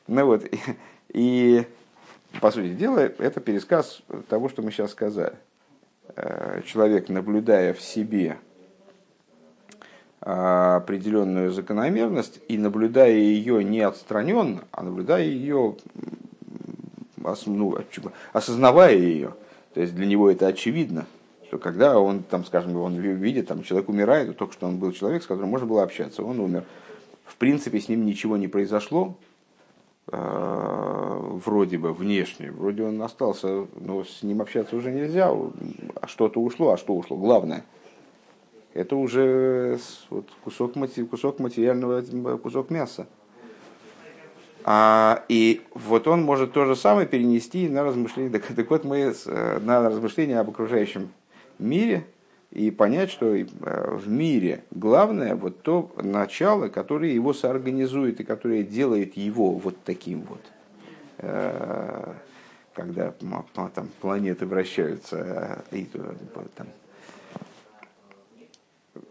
Ну 0.07 0.25
вот, 0.25 0.45
и, 0.45 0.59
и 1.13 1.65
по 2.41 2.51
сути 2.51 2.73
дела, 2.73 2.99
это 2.99 3.39
пересказ 3.39 4.01
того, 4.27 4.49
что 4.49 4.61
мы 4.61 4.71
сейчас 4.71 4.91
сказали. 4.91 5.35
Э, 6.15 6.61
человек, 6.65 7.09
наблюдая 7.09 7.73
в 7.73 7.81
себе 7.81 8.37
а, 10.21 10.77
определенную 10.77 11.51
закономерность 11.51 12.41
и 12.49 12.57
наблюдая 12.57 13.13
ее 13.13 13.63
не 13.63 13.79
отстраненно, 13.79 14.65
а 14.71 14.83
наблюдая 14.83 15.23
ее, 15.23 15.75
ну, 17.45 17.77
осознавая 18.33 18.95
ее. 18.95 19.33
То 19.73 19.81
есть 19.81 19.95
для 19.95 20.05
него 20.05 20.29
это 20.29 20.47
очевидно, 20.47 21.05
что 21.47 21.57
когда 21.57 21.99
он, 21.99 22.23
там, 22.23 22.45
скажем, 22.45 22.75
он 22.77 22.95
видит, 22.95 23.47
там, 23.47 23.63
человек 23.63 23.89
умирает, 23.89 24.37
только 24.37 24.53
что 24.53 24.67
он 24.67 24.77
был 24.77 24.91
человек, 24.91 25.23
с 25.23 25.27
которым 25.27 25.49
можно 25.49 25.67
было 25.67 25.83
общаться, 25.83 26.23
он 26.23 26.39
умер. 26.39 26.63
В 27.25 27.35
принципе, 27.35 27.79
с 27.79 27.89
ним 27.89 28.05
ничего 28.05 28.37
не 28.37 28.47
произошло, 28.47 29.15
а, 30.07 31.19
вроде 31.43 31.77
бы 31.77 31.93
внешне, 31.93 32.51
вроде 32.51 32.83
он 32.83 33.01
остался, 33.01 33.67
но 33.79 34.03
с 34.03 34.23
ним 34.23 34.41
общаться 34.41 34.75
уже 34.75 34.91
нельзя, 34.91 35.29
а 35.29 36.07
что-то 36.07 36.41
ушло, 36.41 36.71
а 36.71 36.77
что 36.77 36.95
ушло, 36.95 37.17
главное– 37.17 37.63
это 38.73 38.95
уже 38.95 39.79
вот, 40.09 40.29
кусок, 40.43 40.73
кусок 41.09 41.39
материального, 41.39 42.01
кусок 42.37 42.69
мяса. 42.69 43.07
А, 44.63 45.23
и 45.29 45.61
вот 45.73 46.07
он 46.07 46.23
может 46.23 46.53
то 46.53 46.65
же 46.65 46.75
самое 46.75 47.07
перенести 47.07 47.69
на 47.69 47.83
размышления. 47.83 48.29
Так, 48.29 48.43
так 48.43 48.69
вот 48.69 48.83
мы 48.83 49.13
на 49.25 49.89
размышления 49.89 50.39
об 50.39 50.49
окружающем 50.49 51.09
мире 51.59 52.05
и 52.51 52.71
понять, 52.71 53.11
что 53.11 53.35
э, 53.35 53.45
в 53.45 54.07
мире 54.09 54.63
главное 54.71 55.35
вот 55.35 55.61
то 55.61 55.91
начало, 56.01 56.67
которое 56.67 57.11
его 57.11 57.33
соорганизует 57.33 58.19
и 58.19 58.23
которое 58.23 58.63
делает 58.63 59.15
его 59.17 59.51
вот 59.51 59.77
таким 59.85 60.21
вот. 60.21 60.41
Э, 61.19 62.13
когда 62.73 63.11
там 63.11 63.89
планеты 63.99 64.45
вращаются, 64.45 65.63
и 65.71 65.85
там, 66.55 66.67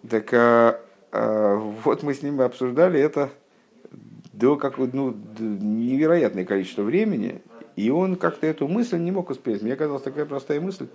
так 0.08 0.80
вот 1.10 2.02
мы 2.02 2.14
с 2.14 2.22
ним 2.22 2.40
обсуждали 2.40 2.98
это 2.98 3.30
до 4.38 4.56
как, 4.56 4.78
ну, 4.78 5.14
невероятное 5.38 6.44
количество 6.44 6.82
времени, 6.82 7.42
и 7.76 7.90
он 7.90 8.16
как-то 8.16 8.46
эту 8.46 8.68
мысль 8.68 8.98
не 8.98 9.10
мог 9.10 9.30
воспринять. 9.30 9.62
Мне 9.62 9.76
казалась 9.76 10.02
такая 10.02 10.26
простая 10.26 10.60
мысль, 10.60 10.86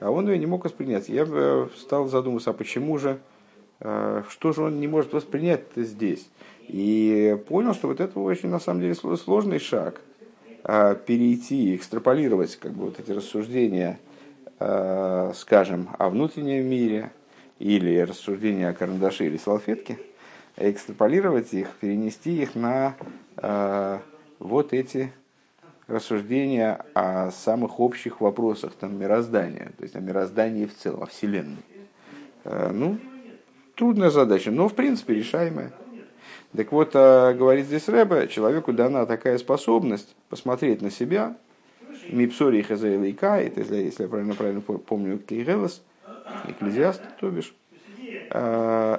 а 0.00 0.10
он 0.10 0.28
ее 0.28 0.38
не 0.38 0.46
мог 0.46 0.64
воспринять. 0.64 1.08
Я 1.08 1.26
э, 1.28 1.68
стал 1.76 2.08
задумываться, 2.08 2.50
а 2.50 2.54
почему 2.54 2.98
же, 2.98 3.18
э, 3.80 4.22
что 4.28 4.52
же 4.52 4.62
он 4.62 4.80
не 4.80 4.88
может 4.88 5.12
воспринять 5.12 5.64
здесь? 5.76 6.28
И 6.68 7.38
понял, 7.48 7.74
что 7.74 7.88
вот 7.88 8.00
это 8.00 8.18
очень 8.20 8.48
на 8.48 8.60
самом 8.60 8.80
деле 8.80 8.94
сложный 8.94 9.58
шаг. 9.58 10.00
А 10.62 10.94
перейти, 10.94 11.74
экстраполировать 11.74 12.56
как 12.56 12.72
бы, 12.72 12.86
вот 12.86 13.00
эти 13.00 13.12
рассуждения, 13.12 13.98
э, 14.58 15.32
скажем, 15.34 15.88
о 15.98 16.10
внутреннем 16.10 16.66
мире, 16.66 17.12
или 17.60 17.98
рассуждения 17.98 18.70
о 18.70 18.72
карандаше 18.72 19.26
или 19.26 19.36
салфетке, 19.36 19.98
экстраполировать 20.60 21.52
их, 21.54 21.70
перенести 21.80 22.42
их 22.42 22.54
на 22.54 22.94
э, 23.36 23.98
вот 24.38 24.72
эти 24.72 25.12
рассуждения 25.86 26.84
о 26.94 27.30
самых 27.30 27.80
общих 27.80 28.20
вопросах 28.20 28.72
там, 28.74 28.98
мироздания, 28.98 29.72
то 29.76 29.82
есть 29.82 29.96
о 29.96 30.00
мироздании 30.00 30.66
в 30.66 30.76
целом, 30.76 31.02
о 31.02 31.06
Вселенной. 31.06 31.62
Э, 32.44 32.70
ну, 32.72 32.98
трудная 33.74 34.10
задача, 34.10 34.50
но 34.50 34.68
в 34.68 34.74
принципе 34.74 35.14
решаемая. 35.14 35.72
Так 36.56 36.72
вот, 36.72 36.90
э, 36.94 37.34
говорит 37.34 37.66
здесь 37.66 37.88
Рэбе, 37.88 38.28
человеку 38.28 38.72
дана 38.72 39.06
такая 39.06 39.38
способность 39.38 40.14
посмотреть 40.28 40.82
на 40.82 40.90
себя, 40.90 41.36
Мипсори 42.08 42.62
Хазаилайка, 42.62 43.40
это 43.40 43.60
если 43.60 44.02
я 44.02 44.08
правильно, 44.08 44.34
правильно 44.34 44.60
помню, 44.60 45.18
Кейгелес, 45.18 45.82
экклезиаст, 46.48 47.02
то 47.20 47.30
бишь, 47.30 47.54
э, 48.30 48.98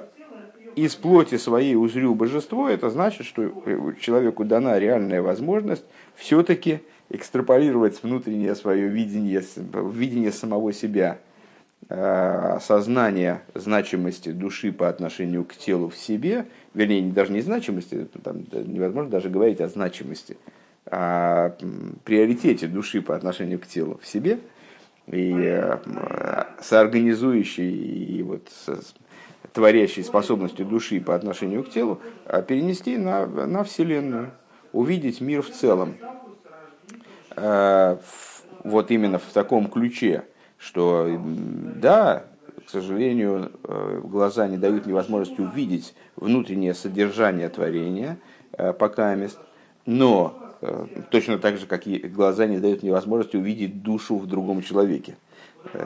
из 0.76 0.94
плоти 0.94 1.36
своей 1.36 1.74
узрю 1.76 2.14
божество, 2.14 2.68
это 2.68 2.90
значит, 2.90 3.26
что 3.26 3.52
человеку 4.00 4.44
дана 4.44 4.78
реальная 4.78 5.22
возможность 5.22 5.84
все-таки 6.14 6.80
экстраполировать 7.10 8.02
внутреннее 8.02 8.54
свое 8.54 8.88
видение, 8.88 9.42
видение 9.92 10.32
самого 10.32 10.72
себя, 10.72 11.18
э, 11.88 12.54
осознание 12.56 13.42
значимости 13.54 14.30
души 14.30 14.72
по 14.72 14.88
отношению 14.88 15.44
к 15.44 15.54
телу 15.54 15.90
в 15.90 15.96
себе, 15.96 16.46
вернее, 16.74 17.02
даже 17.12 17.32
не 17.32 17.42
значимости, 17.42 18.06
там 18.22 18.44
невозможно 18.52 19.10
даже 19.10 19.28
говорить 19.28 19.60
о 19.60 19.68
значимости, 19.68 20.36
а 20.86 21.54
приоритете 22.04 22.66
души 22.66 23.02
по 23.02 23.14
отношению 23.14 23.58
к 23.58 23.66
телу 23.66 24.00
в 24.02 24.06
себе– 24.06 24.38
и 25.06 25.32
э, 25.34 25.78
соорганизующей 26.60 27.70
и 27.70 28.22
вот 28.22 28.48
творящей 29.52 30.04
способностью 30.04 30.66
души 30.66 31.00
по 31.00 31.14
отношению 31.14 31.64
к 31.64 31.70
телу, 31.70 32.00
а 32.26 32.42
перенести 32.42 32.96
на, 32.96 33.26
на 33.26 33.64
Вселенную, 33.64 34.30
увидеть 34.72 35.20
мир 35.20 35.42
в 35.42 35.50
целом. 35.50 35.96
Э, 37.36 37.98
вот 38.64 38.90
именно 38.90 39.18
в 39.18 39.32
таком 39.32 39.68
ключе, 39.68 40.24
что 40.58 41.20
да, 41.80 42.24
к 42.64 42.70
сожалению, 42.70 43.52
э, 43.64 44.00
глаза 44.02 44.46
не 44.46 44.56
дают 44.56 44.86
мне 44.86 44.94
возможности 44.94 45.40
увидеть 45.40 45.94
внутреннее 46.16 46.74
содержание 46.74 47.48
творения, 47.48 48.18
пока 48.78 49.14
мест, 49.14 49.38
но 49.86 50.38
точно 51.10 51.38
так 51.38 51.56
же, 51.56 51.66
как 51.66 51.86
и 51.86 51.98
глаза 51.98 52.46
не 52.46 52.58
дают 52.58 52.82
мне 52.82 52.92
возможности 52.92 53.36
увидеть 53.36 53.82
душу 53.82 54.18
в 54.18 54.26
другом 54.26 54.62
человеке. 54.62 55.16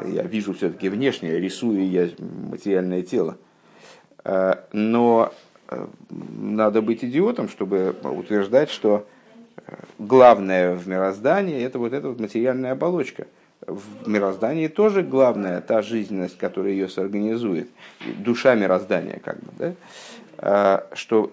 Я 0.07 0.23
вижу 0.23 0.55
все-таки 0.55 0.89
внешнее, 0.89 1.41
рисую 1.41 1.89
я 1.89 2.09
материальное 2.51 3.03
тело. 3.03 3.37
Но 4.73 5.33
надо 6.11 6.83
быть 6.83 7.05
идиотом, 7.05 7.49
чтобы 7.49 7.95
утверждать, 8.03 8.71
что 8.71 9.07
главное 9.99 10.75
в 10.75 10.87
мироздании 10.89 11.63
это 11.63 11.79
вот 11.79 11.93
эта 11.93 12.09
вот 12.09 12.21
материальная 12.21 12.73
оболочка. 12.73 13.27
В 13.67 14.07
мироздании 14.07 14.69
тоже 14.69 15.03
главная 15.03 15.61
та 15.61 15.81
жизненность, 15.83 16.37
которая 16.39 16.73
ее 16.73 16.89
сорганизует, 16.89 17.69
душа 18.19 18.55
мироздания, 18.55 19.19
как 19.25 19.41
бы, 19.41 19.49
да? 19.59 19.75
А, 20.39 20.87
что, 20.93 21.31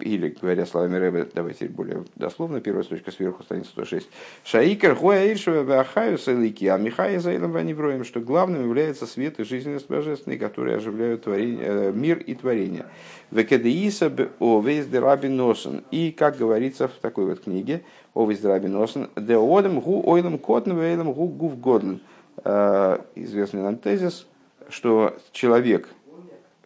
или 0.00 0.28
говоря 0.40 0.64
словами 0.64 0.96
Рэбе, 0.96 1.28
давайте 1.34 1.68
более 1.68 2.04
дословно, 2.14 2.60
первая 2.60 2.84
строчка 2.84 3.10
сверху, 3.10 3.42
страница 3.42 3.70
106. 3.70 4.08
Шаикер 4.44 4.94
хуаиршева 4.94 5.64
вахаю 5.64 6.18
салики, 6.18 6.66
а 6.66 6.78
михая 6.78 7.18
заилом 7.18 7.50
ванивроем, 7.50 8.04
что 8.04 8.20
главным 8.20 8.62
является 8.62 9.06
свет 9.06 9.40
и 9.40 9.44
жизненность 9.44 9.88
божественной, 9.88 10.38
которые 10.38 10.76
оживляют 10.76 11.24
творение, 11.24 11.64
э, 11.64 11.92
мир 11.92 12.18
и 12.18 12.34
творение. 12.34 12.86
Векедеиса 13.32 14.12
о 14.38 14.60
вездераби 14.60 15.26
носен. 15.26 15.82
И, 15.90 16.12
как 16.12 16.36
говорится 16.36 16.86
в 16.86 16.92
такой 16.92 17.26
вот 17.26 17.40
книге, 17.40 17.82
о 18.14 18.24
вездераби 18.24 18.68
носен, 18.68 19.10
де 19.16 19.36
одам 19.36 19.80
гу 19.80 20.00
ойлам 20.06 20.38
котн 20.38 20.78
вейлам 20.78 21.12
гу 21.12 21.26
гув 21.26 21.58
годлен. 21.58 22.00
Э, 22.44 22.98
известный 23.16 23.62
нам 23.62 23.78
тезис, 23.78 24.28
что 24.68 25.16
человек 25.32 25.88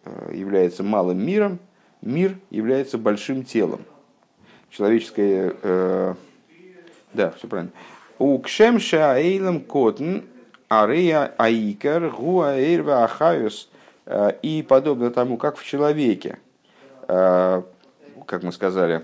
э, 0.05 0.33
является 0.35 0.83
малым 0.83 1.25
миром, 1.25 1.59
мир 2.01 2.37
является 2.49 2.97
большим 2.97 3.43
телом. 3.43 3.81
Человеческое... 4.69 5.55
Э, 5.61 6.15
да, 7.13 7.31
все 7.31 7.47
правильно. 7.47 7.71
У 8.17 8.37
кшемша 8.39 9.15
эйлем 9.17 9.61
котн 9.61 10.19
арея 10.67 11.33
аикер 11.37 12.09
гуаэйрва 12.09 13.03
ахаюс. 13.05 13.69
Э, 14.05 14.31
и 14.41 14.63
подобно 14.63 15.11
тому, 15.11 15.37
как 15.37 15.57
в 15.57 15.63
человеке, 15.63 16.39
э, 17.07 17.61
как 18.25 18.43
мы 18.43 18.51
сказали, 18.51 19.03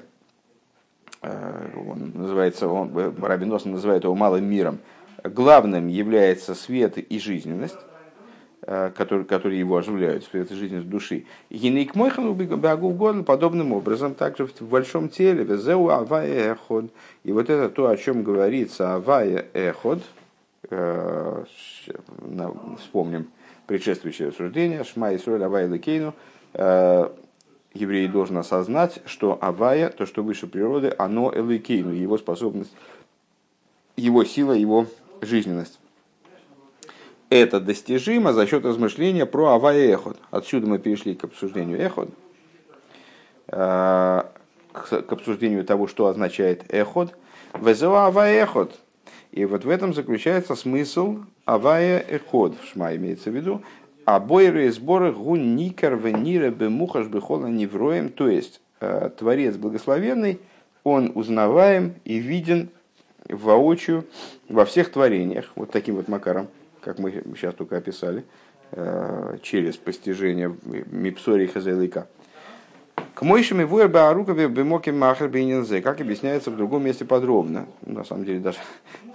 э, 1.22 1.70
он 1.76 2.12
называется, 2.16 2.68
он, 2.68 2.92
Рабинос 3.22 3.66
называет 3.66 4.04
его 4.04 4.16
малым 4.16 4.46
миром, 4.46 4.80
главным 5.24 5.88
является 5.88 6.56
свет 6.56 6.98
и 6.98 7.20
жизненность, 7.20 7.78
которые, 8.66 9.26
которые 9.26 9.60
его 9.60 9.78
оживляют, 9.78 10.28
этой 10.34 10.58
жизни 10.58 10.80
души. 10.80 11.26
Гинейк 11.52 11.94
мойхан 11.94 12.34
бегов 12.34 12.98
годен 12.98 13.24
подобным 13.24 13.74
образом, 13.74 14.16
также 14.16 14.48
в 14.48 14.62
большом 14.62 15.10
теле, 15.10 15.44
везеу 15.44 15.90
авая 15.90 16.54
эход. 16.54 16.86
И 17.24 17.32
вот 17.32 17.50
это 17.50 17.70
то, 17.70 17.88
о 17.88 17.98
чем 17.98 18.24
говорится 18.24 18.96
авая 18.96 19.46
эход, 19.54 20.02
э, 20.70 21.44
вспомним 22.80 23.28
предшествующее 23.68 24.30
рассуждение, 24.30 24.84
Шма 24.84 25.12
и 25.12 25.18
Соль 25.18 25.44
Авая 25.44 25.68
Лекейну, 25.68 26.14
э, 26.54 27.10
еврей 27.74 28.08
должен 28.08 28.38
осознать, 28.38 29.00
что 29.06 29.38
Авая, 29.42 29.90
то, 29.90 30.06
что 30.06 30.24
выше 30.24 30.48
природы, 30.48 30.94
оно 30.98 31.32
Элейкейну, 31.34 31.92
его 31.92 32.18
способность, 32.18 32.74
его 33.96 34.24
сила, 34.24 34.54
его 34.54 34.88
жизненность 35.22 35.80
это 37.30 37.60
достижимо 37.60 38.34
за 38.34 38.46
счет 38.48 38.66
размышления 38.66 39.26
про 39.26 39.54
Авая 39.54 39.94
Эход. 39.94 40.18
Отсюда 40.32 40.68
мы 40.68 40.80
перешли 40.80 41.16
к 41.16 41.24
обсуждению 41.24 41.80
Эход, 41.80 42.10
э, 43.48 44.24
к 44.74 45.12
обсуждению 45.12 45.66
того, 45.66 45.88
что 45.88 46.08
означает 46.08 46.64
Эход. 46.74 47.16
Везела 47.60 48.08
Авая 48.08 48.44
Эход. 48.44 48.80
И 49.32 49.46
вот 49.46 49.66
в 49.66 49.70
этом 49.70 49.94
заключается 49.94 50.56
смысл 50.56 51.20
Авая 51.46 52.00
Эход. 52.00 52.56
Шма 52.72 52.96
имеется 52.96 53.32
в 53.32 53.36
виду. 53.36 53.62
А 54.06 54.20
и 54.20 54.70
сборы 54.70 55.12
гун 55.12 55.56
никар 55.56 55.96
венира 55.96 56.52
бемухаш 56.52 57.08
бехола 57.08 57.48
невроем. 57.48 58.10
То 58.10 58.30
есть, 58.30 58.62
э, 58.80 59.10
Творец 59.18 59.56
благословенный, 59.56 60.40
он 60.84 61.12
узнаваем 61.16 61.96
и 62.06 62.18
виден 62.18 62.70
воочию 63.28 64.06
во 64.48 64.66
всех 64.66 64.92
творениях. 64.92 65.52
Вот 65.56 65.72
таким 65.72 65.96
вот 65.96 66.08
макаром 66.08 66.48
как 66.86 67.00
мы 67.00 67.12
сейчас 67.36 67.56
только 67.56 67.78
описали, 67.78 68.24
э, 68.72 69.38
через 69.42 69.76
постижение 69.76 70.56
Мипсори 70.92 71.48
Хазелика. 71.48 72.08
К 73.16 73.24
Мойшими 73.24 73.64
Вуэрба 73.64 74.10
Арукаве 74.10 74.48
Бемоке 74.48 74.92
Махер 74.92 75.28
Бейнинзе, 75.28 75.82
как 75.82 76.00
объясняется 76.00 76.52
в 76.52 76.58
другом 76.58 76.84
месте 76.84 77.04
подробно. 77.04 77.66
На 77.86 78.04
самом 78.04 78.26
деле, 78.26 78.40
даже 78.40 78.60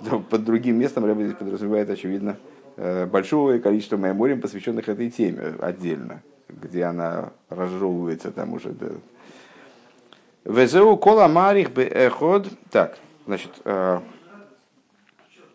под 0.30 0.44
другим 0.44 0.78
местом 0.80 1.04
Рэбби 1.04 1.24
здесь 1.24 1.37
подразумевает, 1.37 1.88
очевидно, 1.90 2.37
э, 2.76 3.06
большое 3.06 3.61
количество 3.61 3.96
мемориям, 3.96 4.40
посвященных 4.40 4.88
этой 4.88 5.09
теме 5.09 5.54
отдельно, 5.61 6.22
где 6.48 6.85
она 6.85 7.30
разжевывается 7.48 8.33
там 8.33 8.52
уже. 8.52 8.74
Везеу 10.44 10.96
кола 10.96 11.28
марих 11.28 11.70
бе 11.70 11.85
эход. 11.85 12.48
Так, 12.70 12.98
значит, 13.26 13.52
э, 13.64 14.00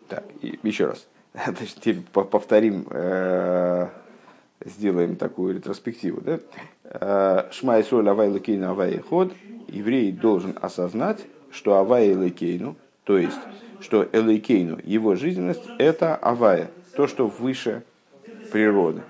так, 0.08 0.24
еще 0.40 0.86
раз. 0.86 1.06
Теперь 1.80 2.00
повторим, 2.12 2.86
э, 2.90 3.88
сделаем 4.64 5.16
такую 5.16 5.54
ретроспективу. 5.54 6.20
Да? 6.20 6.40
Э, 6.84 7.50
Шма 7.52 7.80
Исроль 7.80 8.08
Авай 8.08 8.28
Лакейну 8.28 8.70
Авай 8.70 8.98
Ход. 8.98 9.32
Еврей 9.68 10.12
должен 10.12 10.56
осознать, 10.60 11.24
что 11.50 11.76
Авай 11.76 12.14
Лакейну, 12.14 12.76
то 13.04 13.18
есть, 13.18 13.38
что 13.80 14.06
Элейкейну, 14.12 14.78
его 14.84 15.16
жизненность, 15.16 15.62
это 15.78 16.14
Авая, 16.16 16.70
то, 16.94 17.06
что 17.06 17.26
выше 17.26 17.82
природы. 18.52 19.02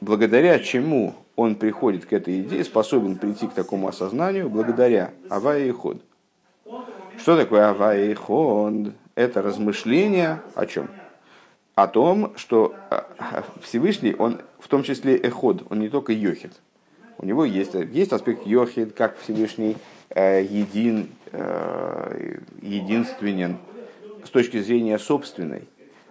Благодаря 0.00 0.58
чему 0.58 1.14
он 1.34 1.56
приходит 1.56 2.06
к 2.06 2.12
этой 2.12 2.40
идее, 2.40 2.64
способен 2.64 3.16
прийти 3.16 3.46
к 3.46 3.52
такому 3.52 3.88
осознанию, 3.88 4.48
благодаря 4.48 5.10
Авая 5.28 5.66
и 5.66 5.70
Ход. 5.70 6.00
Что 7.18 7.36
такое 7.36 7.68
Авая 7.68 8.10
и 8.10 8.14
Ход? 8.14 8.92
Это 9.14 9.42
размышление 9.42 10.40
о 10.54 10.66
чем? 10.66 10.88
О 11.76 11.86
том, 11.86 12.32
что 12.36 12.74
э, 12.90 13.02
Всевышний, 13.60 14.16
он 14.18 14.40
в 14.58 14.66
том 14.66 14.82
числе 14.82 15.16
эход, 15.16 15.62
он 15.70 15.78
не 15.78 15.88
только 15.88 16.12
йохид. 16.12 16.52
У 17.18 17.24
него 17.24 17.44
есть, 17.44 17.74
есть 17.74 18.12
аспект 18.12 18.46
йохид, 18.46 18.94
как 18.94 19.16
Всевышний 19.18 19.76
э, 20.10 20.42
един, 20.42 21.08
э, 21.32 22.38
единственен 22.60 23.58
с 24.24 24.30
точки 24.30 24.58
зрения 24.58 24.98
собственной, 24.98 25.68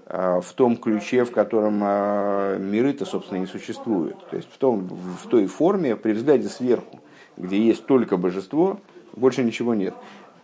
в 0.07 0.45
том 0.55 0.77
ключе, 0.77 1.25
в 1.25 1.31
котором 1.31 1.79
миры-то, 1.79 3.05
собственно, 3.05 3.39
не 3.39 3.47
существуют. 3.47 4.15
То 4.29 4.37
есть 4.37 4.47
в, 4.49 4.57
том, 4.57 4.87
в 4.87 5.27
той 5.27 5.47
форме, 5.47 5.95
при 5.95 6.13
взгляде 6.13 6.47
сверху, 6.47 7.01
где 7.35 7.57
есть 7.59 7.87
только 7.87 8.15
божество, 8.15 8.79
больше 9.13 9.43
ничего 9.43 9.73
нет. 9.73 9.95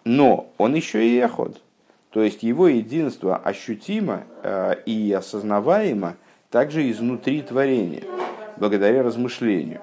Но 0.03 0.51
он 0.57 0.73
еще 0.73 1.07
и 1.07 1.15
эход. 1.15 1.61
То 2.11 2.21
есть 2.21 2.43
его 2.43 2.67
единство 2.67 3.37
ощутимо 3.37 4.25
э, 4.43 4.75
и 4.85 5.11
осознаваемо 5.13 6.15
также 6.49 6.89
изнутри 6.91 7.41
творения, 7.41 8.03
благодаря 8.57 9.01
размышлению. 9.01 9.79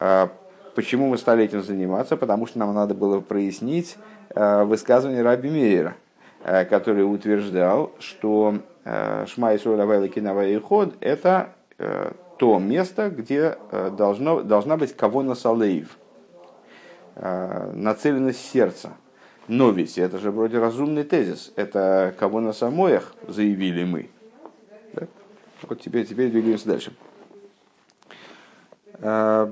А 0.00 0.30
почему 0.74 1.08
мы 1.08 1.16
стали 1.16 1.44
этим 1.44 1.62
заниматься? 1.62 2.16
Потому 2.16 2.46
что 2.46 2.58
нам 2.58 2.74
надо 2.74 2.94
было 2.94 3.20
прояснить 3.20 3.96
э, 4.34 4.64
высказывание 4.64 5.22
Раби 5.22 5.48
Мейера, 5.48 5.94
э, 6.42 6.64
который 6.64 7.02
утверждал, 7.02 7.92
что 7.98 8.56
Шма 9.26 9.54
Исруэль 9.54 9.82
Авайла 9.82 10.08
Кинавай 10.08 10.58
Ход– 10.58 10.94
это 11.00 11.50
то 12.38 12.58
место, 12.58 13.10
где 13.10 13.58
должно, 13.98 14.40
должна 14.40 14.78
быть 14.78 14.96
кого 14.96 15.22
на 15.22 15.34
салейв, 15.34 15.98
нацеленность 17.14 18.50
сердца– 18.50 18.92
но 19.48 19.70
ведь 19.70 19.96
это 19.96 20.18
же 20.18 20.30
вроде 20.30 20.58
разумный 20.58 21.04
тезис. 21.04 21.52
Это 21.56 22.14
кого 22.18 22.40
на 22.40 22.52
самоях 22.52 23.14
заявили 23.26 23.84
мы. 23.84 24.10
Да? 24.92 25.06
Вот 25.62 25.80
теперь, 25.80 26.06
теперь 26.06 26.30
двигаемся 26.30 26.68
дальше. 26.68 26.92
А, 29.00 29.46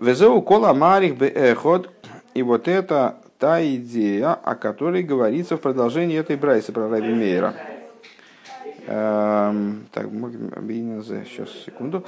Везеу 0.00 0.42
кола 0.42 0.74
марих 0.74 1.16
беэход. 1.16 1.88
И 2.34 2.42
вот 2.42 2.68
это 2.68 3.16
та 3.38 3.64
идея, 3.64 4.34
о 4.34 4.54
которой 4.54 5.02
говорится 5.02 5.56
в 5.56 5.60
продолжении 5.60 6.18
этой 6.18 6.36
брайса 6.36 6.72
про 6.72 6.88
Раби 6.88 7.14
Мейера. 7.14 7.54
Эм, 8.86 9.86
так, 9.92 10.06
сейчас, 10.06 11.50
секунду. 11.64 12.04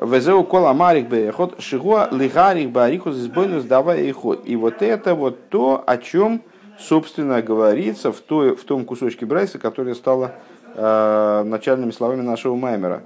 Везеу 0.00 0.44
кола 0.44 0.72
марих 0.72 1.08
бехот, 1.08 1.60
шигуа 1.60 2.08
лигарих 2.10 2.70
барихус 2.70 3.16
избойнус 3.16 3.64
давай 3.64 4.10
ход. 4.12 4.42
И 4.44 4.56
вот 4.56 4.82
это 4.82 5.14
вот 5.14 5.48
то, 5.48 5.84
о 5.86 5.98
чем, 5.98 6.42
собственно, 6.78 7.42
говорится 7.42 8.10
в, 8.12 8.20
той, 8.20 8.56
в 8.56 8.64
том 8.64 8.84
кусочке 8.84 9.26
Брайса, 9.26 9.58
который 9.58 9.94
стало 9.94 10.32
э, 10.74 11.42
начальными 11.44 11.90
словами 11.90 12.22
нашего 12.22 12.56
Маймера, 12.56 13.02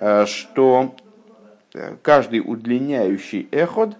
э, 0.00 0.26
что 0.26 0.94
э, 1.74 1.96
каждый 2.02 2.40
удлиняющий 2.40 3.46
эход, 3.50 3.96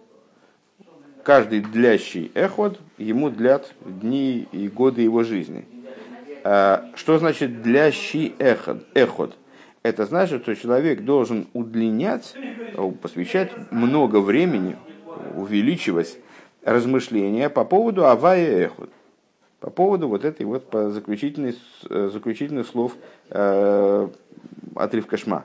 каждый 1.22 1.60
длящий 1.60 2.32
эход, 2.34 2.80
ему 2.98 3.30
длят 3.30 3.72
дни 3.84 4.48
и 4.52 4.68
годы 4.68 5.02
его 5.02 5.22
жизни. 5.22 5.66
Э, 6.44 6.82
что 6.94 7.18
значит 7.18 7.62
длящий 7.62 8.34
эход? 8.38 8.84
эход? 8.94 9.36
это 9.84 10.06
значит, 10.06 10.42
что 10.42 10.56
человек 10.56 11.04
должен 11.04 11.46
удлинять, 11.52 12.34
посвящать 13.02 13.52
много 13.70 14.16
времени, 14.16 14.76
увеличивать 15.36 16.16
размышления 16.64 17.50
по 17.50 17.64
поводу 17.66 18.06
Авая 18.06 18.66
Эхуд, 18.66 18.90
по 19.60 19.68
поводу 19.68 20.08
вот 20.08 20.24
этой 20.24 20.46
вот 20.46 20.68
заключительных, 20.72 21.56
заключительных 21.82 22.66
слов 22.66 22.92
э, 23.28 24.08
отрывка 24.74 25.18
Шма. 25.18 25.44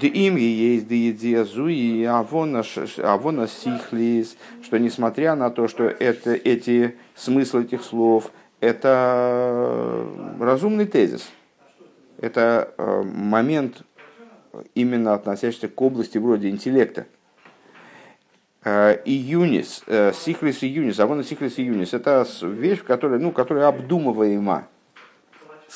Им 0.00 0.36
есть 0.36 0.88
диезу 0.88 1.68
и 1.68 2.04
авона 2.04 2.62
сихлис, 2.62 4.36
что 4.62 4.78
несмотря 4.78 5.34
на 5.34 5.50
то, 5.50 5.68
что 5.68 5.84
это, 5.84 6.32
эти 6.32 6.96
смысл 7.14 7.58
этих 7.58 7.82
слов, 7.82 8.30
это 8.60 10.06
разумный 10.40 10.86
тезис, 10.86 11.30
это 12.18 12.72
э, 12.76 13.02
момент 13.02 13.82
именно 14.74 15.14
относящийся 15.14 15.68
к 15.68 15.80
области 15.80 16.18
вроде 16.18 16.50
интеллекта. 16.50 17.06
Э, 18.64 18.96
и 19.04 19.12
Юнис, 19.12 19.84
э, 19.86 20.12
Сихлис 20.12 20.62
и 20.62 20.66
Юнис, 20.66 20.98
Авона 20.98 21.22
Сихлис 21.22 21.58
и 21.58 21.62
Юнис, 21.62 21.94
это 21.94 22.26
вещь, 22.42 22.82
которая, 22.82 23.20
ну, 23.20 23.30
которая 23.30 23.68
обдумываема, 23.68 24.66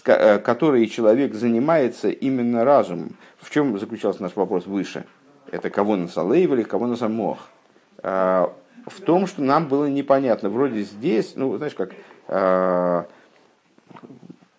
которой 0.02 0.86
человек 0.86 1.34
занимается 1.34 2.08
именно 2.08 2.64
разумом. 2.64 3.16
В 3.38 3.50
чем 3.50 3.78
заключался 3.78 4.22
наш 4.22 4.34
вопрос 4.34 4.66
выше? 4.66 5.04
Это 5.50 5.68
кого 5.68 5.96
на 5.96 6.08
Салейв 6.08 6.50
или 6.52 6.62
кого 6.62 6.86
на 6.86 6.96
Самох? 6.96 7.50
В 8.02 9.00
том, 9.04 9.26
что 9.26 9.42
нам 9.42 9.68
было 9.68 9.84
непонятно. 9.84 10.48
Вроде 10.48 10.80
здесь, 10.80 11.34
ну, 11.36 11.54
знаешь, 11.58 11.74
как 11.74 11.92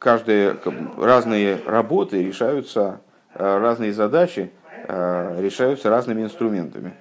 каждые 0.04 0.58
разные 0.98 1.60
работы 1.66 2.24
решаются, 2.24 3.00
э, 3.34 3.58
разные 3.58 3.94
задачи 3.94 4.52
э, 4.88 5.42
решаются 5.42 5.90
разными 5.90 6.24
инструментами. 6.24 6.94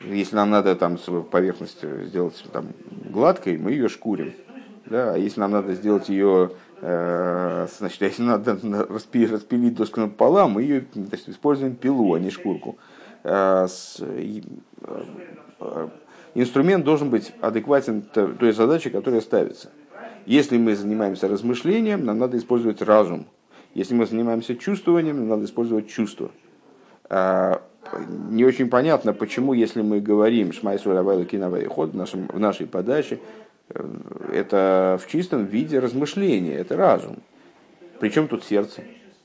Если 0.00 0.34
нам 0.36 0.50
надо 0.50 0.74
там 0.74 0.98
поверхность 1.30 1.82
сделать 1.82 2.44
там, 2.52 2.68
гладкой, 3.10 3.58
мы 3.58 3.72
ее 3.72 3.88
шкурим. 3.88 4.34
Да? 4.86 5.14
А 5.14 5.16
если 5.16 5.40
нам 5.40 5.52
надо 5.52 5.74
сделать 5.74 6.08
ее, 6.08 6.50
э, 6.80 7.68
значит, 7.78 8.00
если 8.02 8.22
надо 8.22 8.58
распилить 8.88 9.76
доску 9.76 10.00
пополам, 10.02 10.52
мы 10.52 10.62
ее 10.62 10.84
значит, 10.94 11.28
используем 11.28 11.76
пилу, 11.76 12.14
а 12.14 12.18
не 12.18 12.30
шкурку. 12.30 12.76
Инструмент 16.38 16.84
должен 16.84 17.10
быть 17.10 17.32
адекватен 17.40 18.02
той 18.02 18.52
задаче, 18.52 18.90
которая 18.90 19.20
ставится. 19.20 19.70
Если 20.24 20.56
мы 20.56 20.76
занимаемся 20.76 21.26
размышлением, 21.26 22.04
нам 22.04 22.20
надо 22.20 22.38
использовать 22.38 22.80
разум. 22.80 23.26
Если 23.74 23.92
мы 23.94 24.06
занимаемся 24.06 24.54
чувствованием, 24.54 25.16
нам 25.16 25.28
надо 25.30 25.46
использовать 25.46 25.88
чувство. 25.88 26.30
А, 27.10 27.60
не 28.30 28.44
очень 28.44 28.68
понятно, 28.68 29.12
почему, 29.14 29.52
если 29.52 29.82
мы 29.82 29.98
говорим 29.98 30.52
«Шмайсу 30.52 30.92
Равайла 30.92 31.24
Кинавай 31.24 31.64
ход» 31.64 31.92
в 31.92 32.38
нашей 32.38 32.66
подаче, 32.68 33.18
э, 33.70 33.84
это 34.32 35.00
в 35.02 35.10
чистом 35.10 35.44
виде 35.44 35.80
размышления, 35.80 36.54
это 36.54 36.76
разум. 36.76 37.16
Причем 37.98 38.28
тут 38.28 38.44
сердце? 38.44 38.82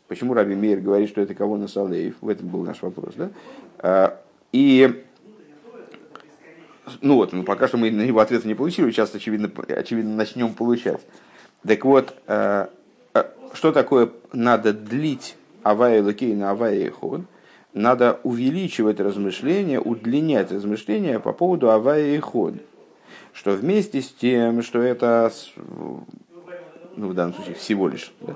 Почему 0.08 0.34
Раби 0.34 0.56
Мейер 0.56 0.80
говорит, 0.80 1.10
что 1.10 1.21
это 1.21 1.36
кого 1.36 1.58
на 1.58 1.67
Салеев? 1.67 2.15
В 2.21 2.28
этом 2.28 2.47
был 2.47 2.63
наш 2.63 2.82
вопрос. 2.82 3.13
Да? 3.15 3.30
А, 3.78 4.19
и 4.52 5.04
ну 7.01 7.15
вот, 7.15 7.34
ну 7.34 7.43
пока 7.43 7.67
что 7.67 7.77
мы 7.77 7.91
на 7.91 8.01
него 8.01 8.19
ответа 8.19 8.47
не 8.47 8.56
получили, 8.56 8.91
сейчас, 8.91 9.13
очевидно, 9.13 9.51
очевидно 9.69 10.15
начнем 10.15 10.53
получать. 10.53 11.01
Так 11.65 11.86
вот, 11.86 12.13
э, 12.27 12.67
э, 13.13 13.23
что 13.53 13.71
такое 13.71 14.10
надо 14.32 14.73
длить 14.73 15.36
авая 15.63 16.03
лакей 16.03 16.36
на 16.36 16.51
авая 16.51 16.91
ход? 16.91 17.21
Надо 17.73 18.19
увеличивать 18.23 18.99
размышления, 18.99 19.79
удлинять 19.79 20.51
размышления 20.51 21.19
по 21.19 21.34
поводу 21.34 21.71
авая 21.71 22.15
и 22.15 22.19
ход. 22.19 22.56
Что 23.34 23.51
вместе 23.51 24.01
с 24.01 24.12
тем, 24.12 24.62
что 24.62 24.79
это, 24.79 25.32
ну, 26.95 27.08
в 27.08 27.13
данном 27.15 27.34
случае 27.34 27.56
всего 27.56 27.88
лишь, 27.88 28.13
да? 28.21 28.36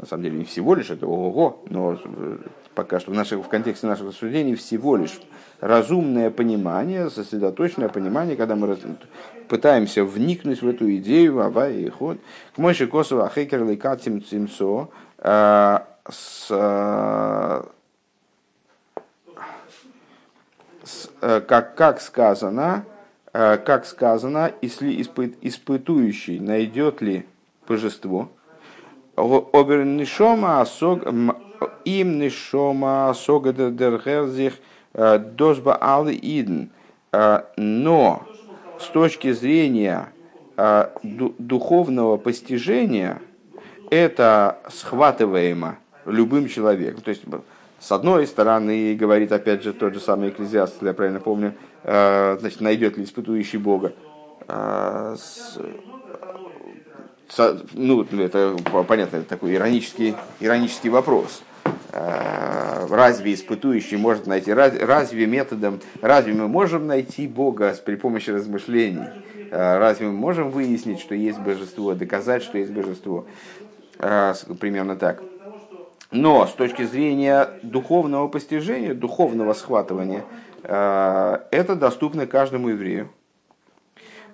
На 0.00 0.06
самом 0.06 0.24
деле 0.24 0.38
не 0.38 0.44
всего 0.44 0.74
лишь, 0.74 0.90
это 0.90 1.06
ого, 1.06 1.62
но 1.68 1.98
пока 2.74 3.00
что 3.00 3.10
в, 3.10 3.14
наших, 3.14 3.40
в 3.40 3.48
контексте 3.48 3.86
наших 3.86 4.08
рассуждений 4.08 4.54
всего 4.54 4.96
лишь 4.96 5.20
разумное 5.60 6.30
понимание, 6.30 7.10
сосредоточенное 7.10 7.90
понимание, 7.90 8.36
когда 8.36 8.56
мы 8.56 8.78
пытаемся 9.48 10.04
вникнуть 10.04 10.62
в 10.62 10.68
эту 10.68 10.90
идею, 10.96 11.40
ава 11.40 11.68
и 11.68 11.88
ход. 11.90 12.18
К 12.54 12.58
Мойши 12.58 12.86
Косова 12.86 13.28
Хекер 13.28 13.62
Лейкатим 13.64 14.24
Цимцо 14.24 14.90
э, 15.18 15.78
с, 16.08 16.46
э, 16.50 17.62
э, 21.20 21.40
как, 21.42 21.74
как 21.74 22.00
сказано, 22.00 22.84
как 23.32 23.86
сказано, 23.86 24.50
если 24.60 25.00
испыт, 25.00 25.36
испытующий 25.40 26.40
найдет 26.40 27.00
ли 27.00 27.26
божество, 27.68 28.28
Обернишома 29.20 30.66
им 31.84 32.18
нишома 32.18 33.14
согада 33.14 33.70
дергерзих 33.70 34.54
Э, 34.92 35.18
Дозба 35.18 35.76
Алы 35.80 36.14
Идн. 36.14 36.66
Э, 37.12 37.42
но 37.56 38.26
с 38.78 38.86
точки 38.88 39.32
зрения 39.32 40.12
э, 40.56 40.88
духовного 41.02 42.16
постижения 42.16 43.20
это 43.90 44.58
схватываемо 44.68 45.78
любым 46.06 46.48
человеком. 46.48 47.02
То 47.02 47.10
есть, 47.10 47.22
с 47.78 47.92
одной 47.92 48.26
стороны, 48.26 48.94
говорит 48.94 49.32
опять 49.32 49.62
же 49.62 49.72
тот 49.72 49.94
же 49.94 50.00
самый 50.00 50.30
экклезиаст, 50.30 50.74
если 50.74 50.86
я 50.86 50.94
правильно 50.94 51.20
помню, 51.20 51.54
значит, 51.82 52.60
найдет 52.60 52.96
ли 52.96 53.04
испытующий 53.04 53.58
Бога. 53.58 53.92
Ну, 57.36 58.02
это 58.02 58.56
понятно, 58.86 59.18
это 59.18 59.28
такой 59.28 59.54
иронический, 59.54 60.14
иронический 60.40 60.90
вопрос. 60.90 61.42
Э, 61.92 62.86
разве 62.88 63.34
испытующий 63.34 63.96
может 63.96 64.26
найти, 64.26 64.52
разве 64.52 65.26
методом, 65.26 65.80
разве 66.00 66.32
мы 66.32 66.46
можем 66.46 66.86
найти 66.86 67.26
Бога 67.26 67.74
при 67.84 67.96
помощи 67.96 68.30
размышлений? 68.30 69.06
Э, 69.50 69.78
разве 69.78 70.06
мы 70.06 70.12
можем 70.12 70.50
выяснить, 70.50 71.00
что 71.00 71.14
есть 71.14 71.38
божество, 71.38 71.94
доказать, 71.94 72.42
что 72.42 72.58
есть 72.58 72.70
божество? 72.70 73.26
Э, 73.98 74.34
примерно 74.60 74.96
так. 74.96 75.22
Но 76.12 76.46
с 76.46 76.52
точки 76.52 76.84
зрения 76.84 77.48
духовного 77.62 78.28
постижения, 78.28 78.94
духовного 78.94 79.52
схватывания, 79.52 80.24
это 80.64 81.76
доступно 81.76 82.26
каждому 82.26 82.70
еврею. 82.70 83.10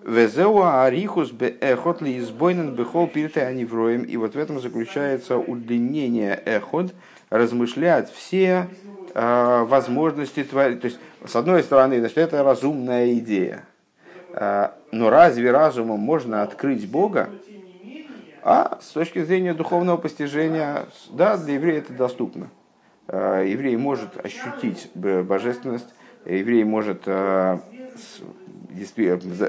Везеуа 0.07 0.85
арихус 0.85 1.33
эхот 1.61 2.01
ли 2.01 2.19
избойнен 2.19 2.77
бехол 2.77 3.09
пирте 3.09 3.43
анивроем. 3.43 4.05
И 4.05 4.17
вот 4.17 4.37
в 4.37 4.39
этом 4.39 4.61
заключается 4.61 5.37
удлинение 5.37 6.41
эхот, 6.45 6.95
размышлять 7.29 8.13
все 8.13 8.69
э, 9.15 9.65
возможности 9.65 10.45
творить. 10.45 10.81
То 10.81 10.87
есть, 10.87 11.01
с 11.25 11.35
одной 11.35 11.65
стороны, 11.65 11.99
значит, 11.99 12.19
это 12.19 12.45
разумная 12.45 13.15
идея. 13.15 13.65
Э, 14.33 14.69
но 14.93 15.11
разве 15.11 15.51
разумом 15.51 15.99
можно 15.99 16.43
открыть 16.43 16.89
Бога? 16.89 17.29
А 18.45 18.79
с 18.81 18.91
точки 18.93 19.25
зрения 19.25 19.55
духовного 19.55 19.97
постижения, 19.97 20.87
да, 21.11 21.37
для 21.37 21.55
еврея 21.55 21.79
это 21.79 21.93
доступно. 21.93 22.49
Э, 23.09 23.45
еврей 23.45 23.77
может 23.77 24.25
ощутить 24.25 24.89
божественность, 24.95 25.93
еврей 26.25 26.63
может 26.63 27.03
э, 27.07 27.59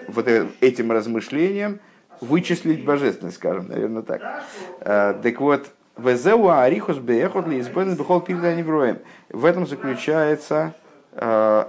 вот 0.07 0.27
этим 0.61 0.91
размышлением 0.91 1.79
вычислить 2.21 2.83
божественность, 2.83 3.37
скажем, 3.37 3.67
наверное, 3.67 4.01
так. 4.01 4.43
Так 4.81 5.39
вот, 5.39 5.67
Везеуа 5.97 6.63
арихус 6.63 6.97
беехот 6.97 7.47
ли 7.47 7.59
избавлен 7.59 7.95
бехол 7.95 8.23
невроем. 8.27 8.99
В 9.29 9.45
этом 9.45 9.65
заключается 9.65 10.75
э, 11.13 11.63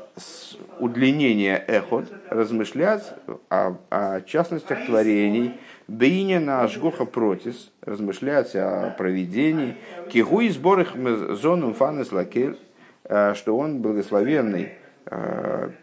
удлинение 0.78 1.64
эхот, 1.66 2.04
размышлять 2.28 3.14
о, 3.48 3.76
о 3.88 4.20
частностях 4.20 4.84
творений, 4.84 5.54
бейне 5.88 6.40
на 6.40 6.62
ашгоха 6.62 7.06
протис, 7.06 7.70
размышлять 7.80 8.54
о 8.54 8.94
проведении, 8.98 9.76
кигу 10.10 10.40
и 10.40 10.50
сборах 10.50 10.94
зону 11.30 11.72
фанес 11.72 12.12
лакель, 12.12 12.58
э, 13.04 13.32
что 13.34 13.56
он 13.56 13.80
благословенный, 13.80 14.64
э, 14.64 14.72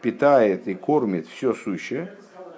питает 0.02 0.68
и 0.68 0.76
кормит 0.76 1.28
все 1.28 1.54
сущее, 1.54 2.12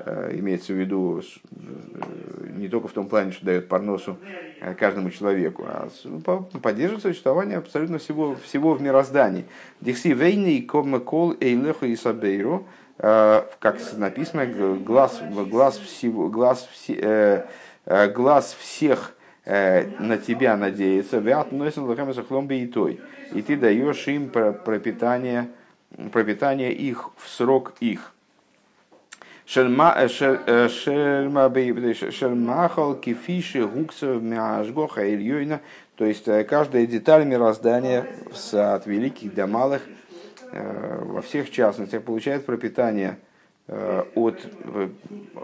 Э, 0.08 0.32
имеется 0.34 0.74
в 0.74 0.78
виду 0.78 1.20
э, 1.20 2.50
не 2.56 2.70
только 2.70 2.88
в 2.88 2.94
том 2.94 3.10
плане, 3.10 3.32
что 3.32 3.46
дает 3.46 3.68
парносу 3.68 4.18
э, 4.62 4.74
каждому 4.76 5.10
человеку, 5.10 5.66
а 5.68 5.90
ну, 6.06 6.22
поддерживает 6.22 7.02
существование 7.02 7.58
абсолютно 7.58 7.98
всего, 7.98 8.36
всего 8.36 8.74
в 8.74 8.82
мироздании. 8.82 9.46
Дикси 9.82 10.10
вейни 10.10 10.62
кол 10.62 11.36
эйлеху 11.42 11.86
и 11.86 11.96
сабейру, 11.96 12.68
как 12.98 13.78
написано, 13.98 14.48
глаз, 14.48 15.22
глаз, 15.30 15.78
всего, 15.78 16.30
глаз, 16.30 16.68
все, 16.72 17.46
глаз 17.86 18.58
всех 18.60 19.14
на 19.46 20.18
тебя 20.18 20.58
надеются, 20.58 21.20
и 22.64 22.68
той, 22.68 23.00
и 23.34 23.44
ты 23.44 23.56
даешь 23.56 24.08
им 24.08 24.30
пропитание, 24.30 25.50
пропитание 26.12 26.74
их 26.74 27.10
в 27.18 27.28
срок 27.30 27.74
их. 27.80 28.14
Шельмахал 29.46 30.16
кефиши 32.96 33.66
гуксов 33.66 34.22
мяжгоха 34.22 35.14
ильёйна, 35.14 35.62
то 35.96 36.06
есть 36.06 36.26
каждая 36.48 36.86
деталь 36.86 37.26
мироздания 37.26 38.06
от 38.52 38.86
великих 38.86 39.34
до 39.34 39.48
малых, 39.48 39.84
во 40.52 41.22
всех 41.22 41.50
частностях 41.50 42.04
получает 42.04 42.46
пропитание 42.46 43.18
Э, 43.70 44.04
от, 44.16 44.48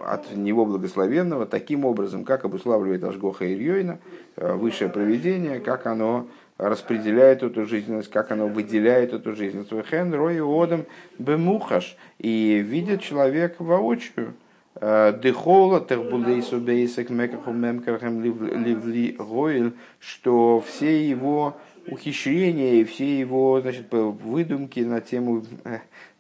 от 0.05 0.33
него 0.33 0.65
благословенного 0.65 1.45
таким 1.45 1.83
образом, 1.83 2.23
как 2.23 2.45
обуславливает 2.45 3.03
Ашгоха 3.03 3.45
Ильёйна, 3.45 3.99
э, 4.37 4.53
высшее 4.53 4.89
проведение, 4.89 5.59
как 5.59 5.85
оно 5.87 6.27
распределяет 6.57 7.43
эту 7.43 7.65
жизненность, 7.65 8.09
как 8.09 8.31
оно 8.31 8.47
выделяет 8.47 9.13
эту 9.13 9.35
жизненность. 9.35 9.71
Хен, 9.89 10.13
рой, 10.13 10.39
одам, 10.41 10.85
бемухаш. 11.19 11.97
И 12.19 12.63
видит 12.65 13.01
человек 13.01 13.55
воочию. 13.59 14.35
Э, 14.75 15.17
Дехола, 15.21 15.81
тербулейсу, 15.81 16.59
бейсек, 16.59 17.09
мекаху, 17.09 17.51
мемкархем, 17.51 18.21
ливли, 18.21 19.15
гойль, 19.17 19.73
что 19.99 20.63
все 20.67 21.07
его 21.07 21.57
ухищрения 21.87 22.75
и 22.75 22.83
все 22.83 23.19
его 23.19 23.59
значит, 23.61 23.87
выдумки 23.91 24.79
на 24.79 25.01
тему 25.01 25.43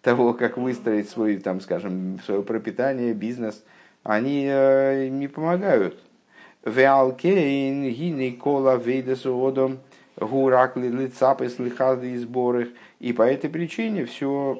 того, 0.01 0.33
как 0.33 0.57
выстроить 0.57 1.09
свой, 1.09 1.37
там, 1.37 1.61
скажем, 1.61 2.19
свое 2.25 2.43
пропитание, 2.43 3.13
бизнес, 3.13 3.63
они 4.03 4.45
э, 4.47 5.07
не 5.07 5.27
помогают. 5.27 5.97
Веалкейн, 6.65 7.89
гиней 7.89 8.33
кола 8.33 8.77
вейдесу 8.77 9.35
одом, 9.41 9.79
гуракли 10.27 10.87
лицапы 10.87 11.49
слихазы 11.49 12.11
и 12.11 12.17
сборы. 12.17 12.71
И 12.99 13.13
по 13.13 13.23
этой 13.23 13.49
причине 13.49 14.05
все 14.05 14.57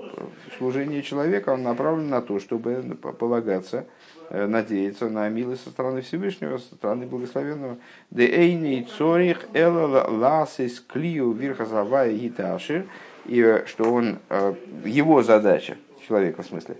служение 0.58 1.02
человека 1.02 1.56
направлено 1.56 2.10
на 2.10 2.22
то, 2.22 2.40
чтобы 2.40 2.98
полагаться, 3.18 3.86
э, 4.30 4.46
надеяться 4.48 5.10
на 5.10 5.30
милость 5.30 5.64
со 5.64 5.70
стороны 5.70 6.02
Всевышнего, 6.02 6.58
со 6.58 6.76
стороны 6.76 7.06
Благословенного. 7.06 7.78
Де 8.12 8.26
эйни 8.26 8.88
цорих 8.98 9.46
эла 9.54 10.06
ласис 10.10 10.80
клию 10.82 11.32
вирхазавая 11.32 12.12
гиташир– 12.12 12.86
и 13.26 13.64
что 13.68 13.92
он, 13.92 14.20
э, 14.30 14.54
его 14.86 15.24
задача, 15.24 15.78
человека 16.06 16.44
в 16.44 16.46
смысле, 16.46 16.78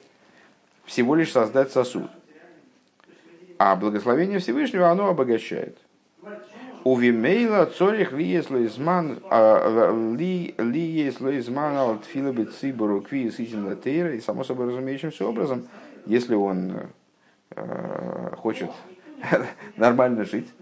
всего 0.86 1.16
лишь 1.16 1.32
создать 1.32 1.72
сосуд. 1.72 2.10
А 3.58 3.76
благословение 3.76 4.40
Всевышнего, 4.40 4.90
оно 4.90 5.08
обогащает. 5.08 5.78
У 6.86 6.98
Вимейла 6.98 7.66
цорих 7.66 8.12
ли 8.12 8.26
если 8.26 8.66
изман 8.66 9.20
а, 9.30 9.92
ли 10.18 10.54
ли 10.58 10.82
если 10.82 11.40
изман 11.40 11.78
от 11.78 12.04
филабы 12.04 12.46
цибору 12.46 13.02
кви 13.02 13.32
ситин 13.32 13.68
латейра 13.68 14.14
и 14.14 14.20
само 14.20 14.44
собой 14.44 14.68
разумеющимся 14.68 15.26
образом, 15.26 15.68
если 16.06 16.36
он 16.36 16.74
э, 17.52 18.32
хочет 18.36 18.70
нормально 19.78 20.26
жить, 20.26 20.54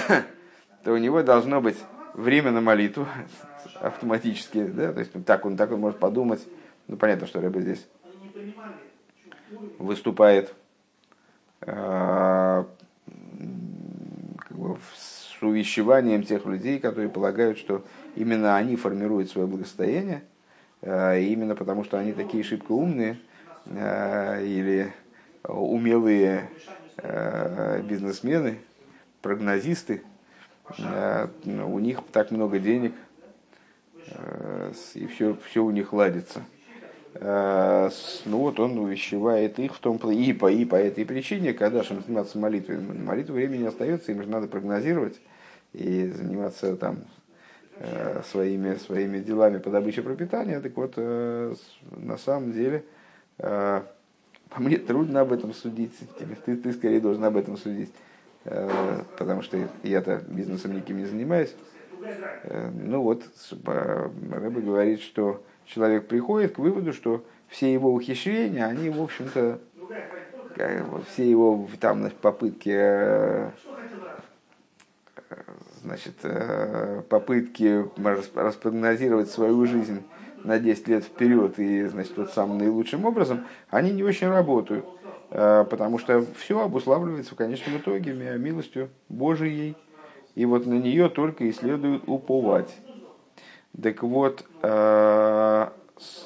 то 0.84 0.92
у 0.92 0.96
него 0.96 1.22
должно 1.22 1.60
быть 1.60 1.76
время 2.14 2.52
на 2.52 2.62
молитву, 2.62 3.06
автоматически, 3.80 4.64
да, 4.64 4.94
то 4.94 5.00
есть 5.00 5.12
так 5.26 5.44
он, 5.44 5.58
так 5.58 5.72
он 5.72 5.80
может 5.80 5.98
подумать. 5.98 6.40
Ну, 6.88 6.96
понятно, 6.96 7.26
что 7.26 7.40
Рэбе 7.40 7.60
здесь 7.60 7.86
выступает 9.78 10.54
э, 11.60 12.64
с 14.94 15.42
увещеванием 15.42 16.22
тех 16.22 16.44
людей, 16.46 16.78
которые 16.78 17.08
полагают, 17.08 17.58
что 17.58 17.84
именно 18.16 18.56
они 18.56 18.76
формируют 18.76 19.30
свое 19.30 19.46
благосостояние, 19.46 20.22
э, 20.82 21.22
именно 21.22 21.54
потому 21.54 21.84
что 21.84 21.98
они 21.98 22.12
такие 22.12 22.42
шибко 22.44 22.72
умные 22.72 23.18
э, 23.66 24.44
или 24.44 24.92
умелые 25.44 26.50
э, 26.98 27.82
бизнесмены, 27.82 28.58
прогнозисты, 29.22 30.02
у 31.44 31.78
них 31.80 32.00
так 32.12 32.30
много 32.30 32.58
денег– 32.58 32.94
и 34.94 35.06
все, 35.06 35.36
все 35.48 35.64
у 35.64 35.70
них 35.70 35.92
ладится. 35.92 36.42
Э, 37.14 37.90
ну 38.24 38.38
вот 38.38 38.60
он 38.60 38.78
увещевает 38.78 39.58
их 39.58 39.74
в 39.74 39.78
том 39.78 39.96
и 40.10 40.32
по, 40.32 40.50
и 40.50 40.64
по 40.64 40.76
этой 40.76 41.04
причине, 41.04 41.52
когда 41.52 41.82
же 41.82 42.00
заниматься 42.00 42.38
молитвой, 42.38 42.78
молитвы 42.78 43.36
времени 43.36 43.64
остается, 43.64 44.12
им 44.12 44.22
же 44.22 44.28
надо 44.28 44.46
прогнозировать 44.46 45.20
и 45.72 46.08
заниматься 46.08 46.76
там 46.76 46.98
э, 47.78 48.22
своими, 48.30 48.76
своими 48.76 49.18
делами 49.18 49.58
по 49.58 49.70
добыче 49.70 50.02
пропитания. 50.02 50.60
Так 50.60 50.76
вот, 50.76 50.96
на 50.96 52.16
самом 52.16 52.52
деле, 52.52 52.84
мне 54.56 54.78
трудно 54.78 55.20
об 55.20 55.32
этом 55.32 55.54
судить. 55.54 55.94
Ты, 56.44 56.56
ты 56.56 56.72
скорее 56.72 57.00
должен 57.00 57.24
об 57.24 57.36
этом 57.36 57.56
судить, 57.56 57.92
потому 58.44 59.42
что 59.42 59.58
я-то 59.82 60.22
бизнесом 60.28 60.74
никаким 60.74 60.98
не 60.98 61.06
занимаюсь. 61.06 61.54
Э, 62.02 62.70
ну 62.72 63.02
вот, 63.02 63.24
Рэбе 63.64 64.60
говорит, 64.60 65.00
что 65.00 65.42
человек 65.72 66.08
приходит 66.08 66.54
к 66.54 66.58
выводу, 66.58 66.92
что 66.92 67.24
все 67.48 67.72
его 67.72 67.92
ухищрения, 67.92 68.66
они, 68.66 68.90
в 68.90 69.00
общем-то, 69.00 69.60
все 71.08 71.30
его 71.30 71.68
там 71.80 72.10
попытки 72.20 72.72
э, 72.72 73.50
значит, 75.82 76.14
э, 76.22 77.02
попытки 77.08 77.86
распрогнозировать 78.34 79.30
свою 79.30 79.64
жизнь 79.66 80.02
на 80.44 80.58
10 80.58 80.88
лет 80.88 81.04
вперед 81.04 81.58
и, 81.58 81.84
значит, 81.86 82.16
вот 82.16 82.30
самым 82.32 82.58
наилучшим 82.58 83.04
образом, 83.04 83.46
они 83.70 83.90
не 83.92 84.02
очень 84.02 84.28
работают, 84.28 84.86
потому 85.28 85.98
что 85.98 86.24
все 86.38 86.60
обуславливается 86.60 87.34
в 87.34 87.36
конечном 87.36 87.76
итоге 87.76 88.12
милостью 88.38 88.88
Божией, 89.10 89.76
и 90.34 90.46
вот 90.46 90.66
на 90.66 90.74
нее 90.74 91.10
только 91.10 91.44
и 91.44 91.52
следует 91.52 92.04
уповать. 92.06 92.74
Так 93.80 94.02
вот, 94.02 94.42
э, 94.42 94.49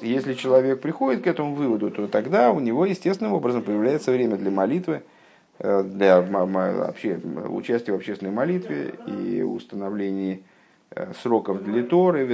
если 0.01 0.33
человек 0.33 0.81
приходит 0.81 1.23
к 1.23 1.27
этому 1.27 1.55
выводу, 1.55 1.91
то 1.91 2.07
тогда 2.07 2.51
у 2.51 2.59
него 2.59 2.85
естественным 2.85 3.33
образом 3.33 3.61
появляется 3.61 4.11
время 4.11 4.35
для 4.37 4.51
молитвы, 4.51 5.03
э, 5.59 5.83
для 5.83 6.21
вообще, 6.21 7.19
участия 7.49 7.91
в 7.91 7.95
общественной 7.95 8.31
молитве 8.31 8.93
и 9.07 9.41
установлении 9.41 10.43
э, 10.91 11.11
сроков 11.21 11.63
для 11.63 11.83
Торы, 11.83 12.25
и 12.25 12.27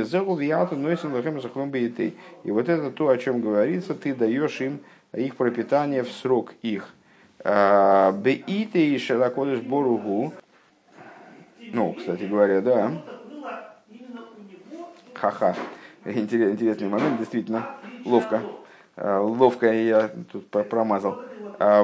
вот 2.52 2.70
это 2.70 2.92
то, 2.92 3.10
о 3.10 3.18
чем 3.18 3.42
говорится, 3.42 3.96
ты 3.96 4.14
даешь 4.14 4.62
им 4.62 4.80
их 5.14 5.36
пропитание 5.36 6.04
в 6.04 6.12
срок 6.12 6.54
их. 6.62 6.94
Беите 7.44 8.86
и 8.86 9.00
шелакодыш 9.00 9.62
боругу, 9.62 10.32
ну, 11.74 11.94
кстати 11.94 12.24
говоря, 12.24 12.62
да. 12.62 12.92
Ха-ха. 15.14 15.56
Интересный 16.06 16.88
момент, 16.90 17.18
действительно. 17.20 17.64
Ловко. 18.06 18.42
А, 18.96 19.20
ловко 19.20 19.72
я 19.72 20.10
тут 20.32 20.48
промазал. 20.50 21.20
А, 21.60 21.84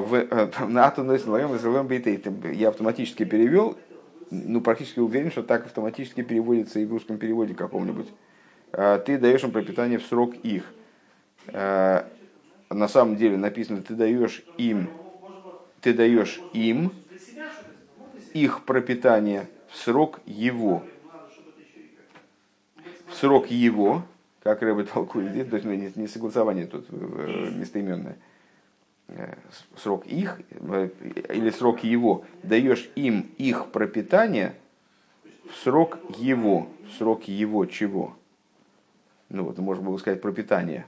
Я 2.54 2.70
автоматически 2.70 3.26
перевел, 3.26 3.78
ну, 4.32 4.62
практически 4.62 5.00
уверен, 5.00 5.32
что 5.32 5.44
так 5.44 5.66
автоматически 5.66 6.22
переводится 6.24 6.80
и 6.80 6.86
в 6.86 6.92
русском 6.92 7.18
переводе 7.18 7.54
каком-нибудь. 7.54 8.08
А, 8.74 8.98
ты 9.00 9.18
даешь 9.18 9.44
им 9.44 9.52
пропитание 9.52 10.00
в 10.00 10.06
срок 10.06 10.34
их. 10.44 10.64
На 11.54 12.88
самом 12.90 13.16
деле 13.16 13.38
написано, 13.38 13.82
ты 13.82 13.94
даешь 13.96 14.44
им, 14.58 14.90
ты 15.82 15.94
даешь 15.94 16.44
им 16.54 16.92
их 18.34 18.66
пропитание 18.66 19.48
в 19.68 19.78
срок 19.78 20.20
его. 20.26 20.84
Срок 23.12 23.50
его, 23.50 24.04
как 24.44 24.62
Рэбе 24.62 24.84
толкует, 24.84 25.50
то 25.50 25.56
есть 25.56 25.66
ну, 25.66 25.74
не 25.74 26.08
согласование 26.08 26.66
тут 26.66 26.86
э, 26.90 27.52
местоименное, 27.56 28.18
э, 29.08 29.36
срок 29.78 30.06
их 30.06 30.40
э, 30.50 30.90
или 31.30 31.50
срок 31.50 31.84
его, 31.84 32.26
даешь 32.44 32.90
им 32.96 33.30
их 33.38 33.68
пропитание 33.68 34.56
в 35.50 35.56
срок 35.56 35.98
его, 36.18 36.68
в 36.88 36.98
срок 36.98 37.24
его 37.24 37.66
чего? 37.66 38.16
Ну 39.30 39.44
вот, 39.44 39.58
можно 39.58 39.84
было 39.84 39.98
сказать 39.98 40.22
пропитание. 40.22 40.86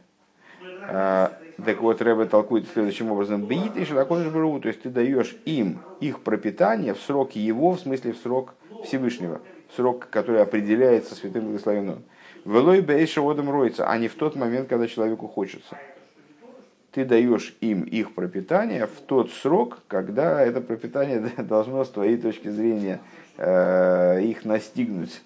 А, 0.81 1.37
так 1.65 1.81
вот, 1.81 2.01
Рэбе 2.01 2.25
толкует 2.25 2.67
следующим 2.69 3.11
образом. 3.11 3.45
Бит 3.45 3.75
и 3.75 3.85
то 3.85 4.67
есть 4.67 4.81
ты 4.81 4.89
даешь 4.89 5.35
им 5.45 5.79
их 5.99 6.21
пропитание 6.21 6.93
в 6.93 7.01
срок 7.01 7.33
его, 7.33 7.73
в 7.73 7.79
смысле 7.79 8.13
в 8.13 8.17
срок 8.17 8.55
Всевышнего, 8.85 9.41
срок, 9.75 10.07
который 10.09 10.41
определяется 10.41 11.15
святым 11.15 11.45
благословенным. 11.45 12.03
Велой 12.45 12.81
бейша 12.81 13.21
водом 13.21 13.49
роется, 13.49 13.87
а 13.87 13.97
не 13.97 14.07
в 14.07 14.15
тот 14.15 14.35
момент, 14.35 14.69
когда 14.69 14.87
человеку 14.87 15.27
хочется. 15.27 15.77
ты 16.91 17.05
даешь 17.05 17.55
им 17.61 17.83
их 17.83 18.13
пропитание 18.13 18.87
в 18.87 19.01
тот 19.05 19.31
срок, 19.31 19.79
когда 19.87 20.41
это 20.41 20.61
пропитание 20.61 21.19
должно 21.37 21.83
с 21.83 21.89
твоей 21.89 22.17
точки 22.17 22.47
зрения 22.47 22.99
э, 23.37 24.21
их 24.23 24.45
настигнуть 24.45 25.21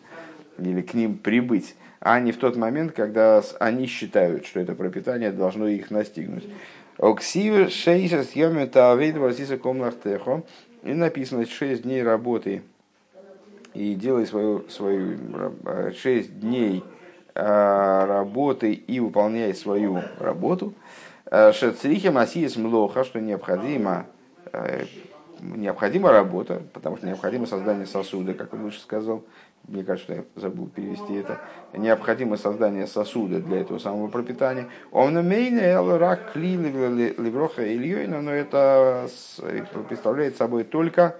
или 0.58 0.82
к 0.82 0.94
ним 0.94 1.18
прибыть, 1.18 1.76
а 2.00 2.20
не 2.20 2.32
в 2.32 2.38
тот 2.38 2.58
момент, 2.58 2.92
когда 2.92 3.42
они 3.60 3.86
считают, 3.86 4.46
что 4.46 4.60
это 4.60 4.76
пропитание 4.76 5.32
должно 5.32 5.68
их 5.68 5.90
настигнуть. 5.90 6.46
Оксивер 6.98 7.72
шейшер 7.72 8.24
съеме 8.24 8.68
тавид 8.68 9.18
варсиса 9.18 9.58
комнахтехо. 9.58 10.44
И 10.84 10.94
написано 10.94 11.46
шесть 11.46 11.84
дней 11.84 12.04
работы 12.04 12.62
и 13.74 13.96
делай 13.96 14.26
свою, 14.26 14.68
свою 14.70 15.18
шесть 15.96 16.40
дней 16.40 16.84
а, 17.36 18.06
работы 18.06 18.74
и 18.74 19.00
выполняй 19.00 19.54
свою 19.54 20.02
работу. 20.20 20.74
А, 21.26 21.52
Шецрихи 21.52 22.10
масиес 22.10 22.56
млоха, 22.56 23.04
что 23.04 23.20
необходимо, 23.20 24.06
необходима 25.40 26.12
работа, 26.12 26.62
потому 26.74 26.98
что 26.98 27.08
необходимо 27.08 27.46
создание 27.48 27.86
сосуда, 27.86 28.34
как 28.34 28.54
он 28.54 28.64
выше 28.64 28.80
сказал, 28.80 29.24
мне 29.68 29.84
кажется, 29.84 30.14
я 30.14 30.24
забыл 30.36 30.68
перевести 30.68 31.14
это, 31.14 31.40
необходимо 31.74 32.36
создание 32.38 32.86
сосуда 32.86 33.40
для 33.40 33.62
этого 33.62 33.80
самого 33.80 34.10
пропитания. 34.10 34.68
Он 34.92 35.18
рак 35.98 36.34
кли 36.34 36.56
ильёйна, 37.74 38.22
но 38.22 38.32
это 38.32 39.08
представляет 39.88 40.36
собой 40.36 40.66
только 40.66 41.16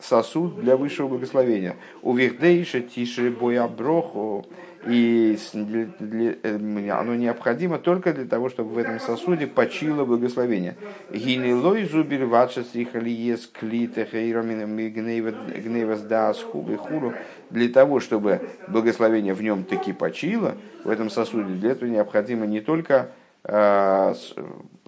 сосуд 0.00 0.60
для 0.60 0.76
высшего 0.76 1.08
благословения. 1.08 1.76
У 2.02 2.14
вихдейша 2.14 2.80
тише 2.80 3.30
боя 3.30 3.66
броху, 3.66 4.46
и 4.86 5.36
э, 5.52 6.90
оно 6.90 7.14
необходимо 7.16 7.78
только 7.78 8.12
для 8.12 8.24
того, 8.24 8.48
чтобы 8.48 8.74
в 8.74 8.78
этом 8.78 9.00
сосуде 9.00 9.46
почило 9.46 10.04
благословение. 10.04 10.76
Гинилой 11.12 11.84
зубер 11.84 12.26
ватша 12.26 12.62
стрихали 12.62 13.10
ес 13.10 13.46
клита 13.46 14.04
гневас 14.04 16.02
дас 16.02 16.40
хулу. 16.42 17.12
Для 17.50 17.68
того, 17.68 17.98
чтобы 18.00 18.40
благословение 18.68 19.34
в 19.34 19.42
нем 19.42 19.64
таки 19.64 19.92
почило, 19.92 20.56
в 20.84 20.90
этом 20.90 21.10
сосуде, 21.10 21.54
для 21.54 21.72
этого 21.72 21.88
необходимо 21.88 22.46
не 22.46 22.60
только, 22.60 23.10
э, 23.44 24.14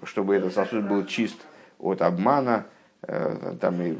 чтобы 0.05 0.37
этот 0.37 0.55
сосуд 0.55 0.85
был 0.89 1.05
чист 1.05 1.37
от 1.81 2.01
обмана, 2.01 2.67
там 3.03 3.83
и 3.83 3.97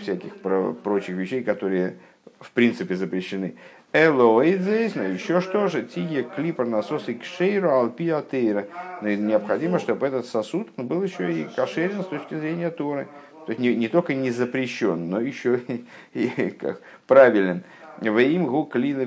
всяких 0.00 0.34
прочих 0.82 1.16
вещей, 1.16 1.42
которые 1.42 1.96
в 2.40 2.50
принципе 2.50 2.94
запрещены, 2.96 3.56
Элоидзейс, 3.92 4.94
но 4.94 5.04
еще 5.04 5.40
что 5.40 5.68
же, 5.68 5.82
тие 5.82 6.24
клипер 6.24 6.66
насос 6.66 7.08
и 7.08 7.14
кшейру 7.14 7.70
алпиатейра. 7.70 8.66
Но 9.00 9.08
необходимо, 9.08 9.78
чтобы 9.78 10.06
этот 10.06 10.26
сосуд 10.26 10.68
был 10.76 11.02
еще 11.02 11.32
и 11.32 11.44
кошерен 11.44 12.02
с 12.02 12.06
точки 12.06 12.34
зрения 12.34 12.70
Торы. 12.70 13.08
То 13.46 13.52
есть 13.52 13.60
не, 13.60 13.74
не 13.74 13.88
только 13.88 14.14
не 14.14 14.30
запрещен, 14.30 15.08
но 15.08 15.20
еще 15.20 15.60
и, 16.12 16.24
и 16.24 16.50
как, 16.50 16.82
правилен. 17.06 17.62
В 18.00 18.18
им 18.18 18.46
гу 18.46 18.64
клила 18.64 19.00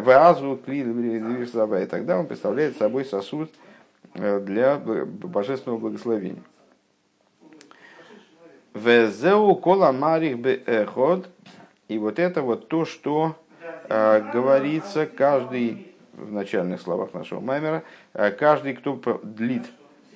вазу 0.00 0.58
клила 0.64 1.78
И 1.82 1.86
тогда 1.86 2.18
он 2.18 2.26
представляет 2.26 2.78
собой 2.78 3.04
сосуд 3.04 3.50
э, 4.14 4.40
для 4.40 4.76
божественного 4.78 5.78
благословения. 5.78 6.42
Везеу 8.76 9.54
кола 9.56 9.92
марих 9.92 10.38
беход. 10.38 11.28
И 11.88 11.98
вот 11.98 12.18
это 12.18 12.42
вот 12.42 12.68
то, 12.68 12.84
что 12.84 13.36
Э, 13.88 14.20
говорится 14.32 15.06
каждый, 15.06 15.92
в 16.12 16.32
начальных 16.32 16.80
словах 16.80 17.14
нашего 17.14 17.40
маймера, 17.40 17.84
э, 18.14 18.30
каждый, 18.32 18.74
кто 18.74 18.98
длит 19.22 19.64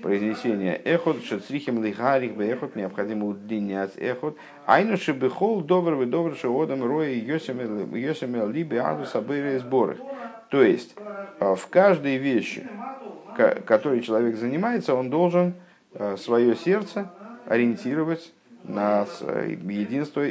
произнесение 0.02 0.76
эхот, 0.76 1.22
шецрихим 1.22 1.84
лигарих 1.84 2.34
бы 2.34 2.44
эхот, 2.44 2.74
необходимо 2.74 3.26
удлинять 3.26 3.92
эхот, 3.96 4.36
айну 4.66 4.96
шебехол 4.96 5.60
добр 5.60 5.94
вы 5.94 6.06
добр 6.06 6.34
шеодам 6.34 6.84
рои 6.84 7.18
йосемел 7.18 8.48
либе 8.48 8.80
аду 8.80 9.04
сабыри 9.04 9.58
сборы. 9.58 9.98
То 10.48 10.62
есть, 10.62 10.96
э, 11.38 11.54
в 11.54 11.66
каждой 11.68 12.16
вещи, 12.16 12.66
которой 13.64 14.00
человек 14.00 14.36
занимается, 14.36 14.94
он 14.94 15.08
должен 15.08 15.54
свое 16.18 16.54
сердце 16.56 17.10
ориентировать 17.46 18.32
на 18.64 19.06
единство 19.26 20.24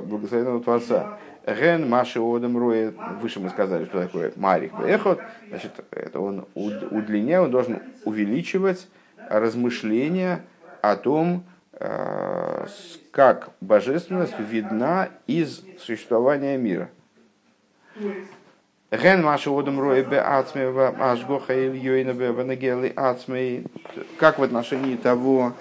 благословенного 0.00 0.62
Творца. 0.62 1.18
Ген 1.46 1.88
Маши 1.88 2.18
Одам 2.18 2.58
Роя, 2.58 2.92
выше 3.20 3.38
мы 3.38 3.50
сказали, 3.50 3.84
что 3.84 4.02
такое 4.02 4.32
Марих 4.34 4.72
Эхот, 4.80 5.20
значит, 5.48 5.72
это 5.92 6.18
он 6.18 6.44
удлиняет, 6.54 7.44
он 7.44 7.50
должен 7.52 7.82
увеличивать 8.04 8.88
размышления 9.30 10.44
о 10.82 10.96
том, 10.96 11.44
э, 11.72 12.66
как 13.12 13.50
божественность 13.60 14.38
видна 14.40 15.08
из 15.28 15.62
существования 15.78 16.56
мира. 16.58 16.90
Ген 18.90 19.22
Маши 19.22 19.50
Одам 19.50 19.80
Роя 19.80 20.04
Бе 20.04 20.20
Ацмева 20.20 20.94
Ашгоха 20.98 21.54
Ильёйна 21.54 22.12
Бе 22.12 22.32
Ванагелы 22.32 22.92
Ацмей, 22.94 23.66
как 24.18 24.38
в 24.38 24.42
отношении 24.42 24.96
того, 24.96 25.52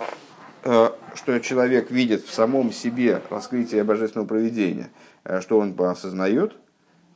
э, 0.63 0.89
что 1.15 1.39
человек 1.39 1.89
видит 1.91 2.25
в 2.25 2.33
самом 2.33 2.71
себе 2.71 3.21
раскрытие 3.29 3.83
божественного 3.83 4.27
проведения– 4.27 4.89
Э, 5.25 5.41
что 5.41 5.57
он 5.57 5.75
осознает, 5.79 6.53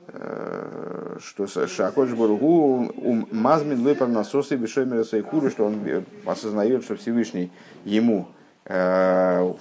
э, 0.07 1.17
что 1.19 1.45
Шакош 1.67 2.09
Бургу 2.11 2.91
мазмин 3.31 3.83
выпар 3.83 4.07
насосы 4.07 4.55
бешоймера 4.55 5.03
сайкуру, 5.03 5.51
что 5.51 5.65
он 5.65 5.79
осознает, 6.25 6.83
что 6.83 6.95
Всевышний 6.95 7.51
ему 7.85 8.27
э, 8.65 9.53